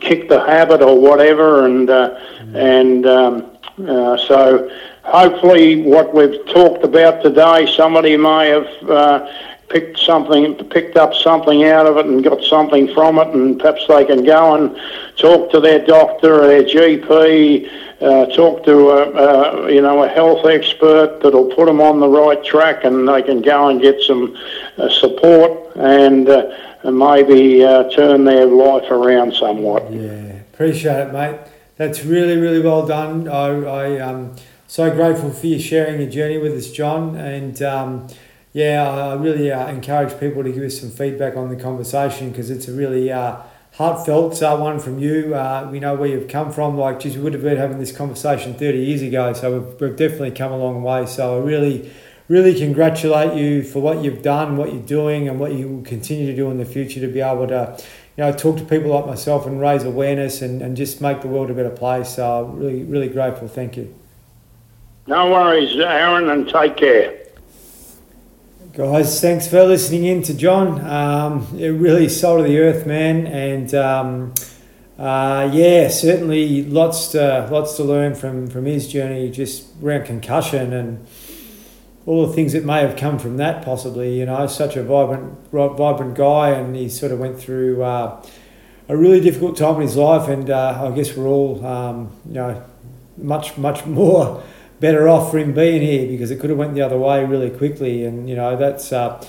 [0.00, 2.18] kick the habit or whatever, and uh,
[2.54, 3.56] and um,
[3.86, 4.70] uh, so
[5.04, 8.68] hopefully what we've talked about today, somebody may have
[9.70, 13.86] picked something, picked up something out of it, and got something from it, and perhaps
[13.86, 14.76] they can go and
[15.16, 17.70] talk to their doctor or their GP.
[18.00, 22.08] Uh, talk to a, uh, you know a health expert that'll put them on the
[22.08, 24.36] right track, and they can go and get some
[24.78, 26.50] uh, support and, uh,
[26.82, 29.90] and maybe uh, turn their life around somewhat.
[29.92, 31.38] Yeah, appreciate it, mate.
[31.76, 33.28] That's really, really well done.
[33.28, 34.34] I, I am
[34.66, 37.16] so grateful for you sharing your journey with us, John.
[37.16, 38.08] And um,
[38.52, 42.50] yeah, I really uh, encourage people to give us some feedback on the conversation because
[42.50, 43.36] it's a really uh,
[43.74, 45.34] heartfelt uh, one from you.
[45.34, 46.76] Uh, we know where you've come from.
[46.76, 49.32] Like, geez, we would have been having this conversation 30 years ago.
[49.34, 51.06] So we've, we've definitely come a long way.
[51.06, 51.92] So I really,
[52.26, 56.26] really congratulate you for what you've done, what you're doing, and what you will continue
[56.26, 57.80] to do in the future to be able to
[58.16, 61.28] you know, talk to people like myself and raise awareness and, and just make the
[61.28, 62.16] world a better place.
[62.16, 63.46] So really, really grateful.
[63.46, 63.94] Thank you.
[65.06, 67.19] No worries, Aaron, and take care.
[68.72, 70.80] Guys, thanks for listening in to John.
[70.86, 74.32] Um, really soul of the earth, man, and um,
[74.96, 80.72] uh, yeah, certainly lots to lots to learn from from his journey, just around concussion
[80.72, 81.04] and
[82.06, 83.64] all the things that may have come from that.
[83.64, 88.24] Possibly, you know, such a vibrant vibrant guy, and he sort of went through uh,
[88.88, 92.34] a really difficult time in his life, and uh, I guess we're all um, you
[92.34, 92.62] know
[93.16, 94.44] much much more
[94.80, 97.50] better off for him being here because it could have went the other way really
[97.50, 98.04] quickly.
[98.04, 99.24] And you know that's uh,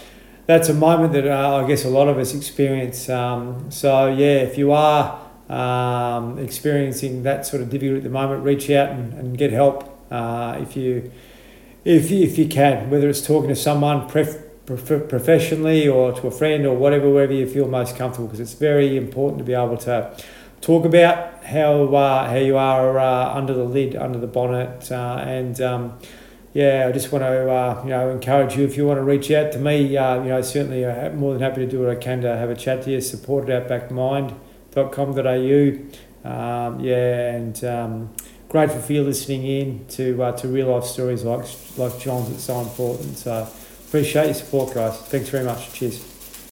[0.48, 3.10] that's a moment that uh, I guess a lot of us experience.
[3.10, 5.20] Um, so yeah if you are
[5.52, 10.00] um, experiencing that sort of difficulty at the moment reach out and, and get help
[10.10, 11.12] uh, if you
[11.84, 16.28] if you, if you can whether it's talking to someone pref- prof- professionally or to
[16.28, 19.54] a friend or whatever wherever you feel most comfortable because it's very important to be
[19.54, 20.16] able to
[20.62, 25.24] talk about how uh, how you are uh, under the lid, under the bonnet, uh,
[25.26, 25.98] and um,
[26.54, 29.32] yeah, I just want to uh, you know encourage you if you want to reach
[29.32, 29.98] out to me.
[29.98, 32.50] Uh, you know, certainly I'm more than happy to do what I can to have
[32.50, 33.02] a chat to you.
[33.02, 35.98] Support at outbackmind.com.au.
[36.24, 38.14] Um, yeah, and um,
[38.48, 41.48] grateful for you listening in to uh, to real life stories like
[41.78, 42.30] like John's.
[42.30, 43.18] It's so important.
[43.18, 43.48] So
[43.88, 44.98] appreciate your support, guys.
[44.98, 45.74] Thanks very much.
[45.74, 46.11] Cheers.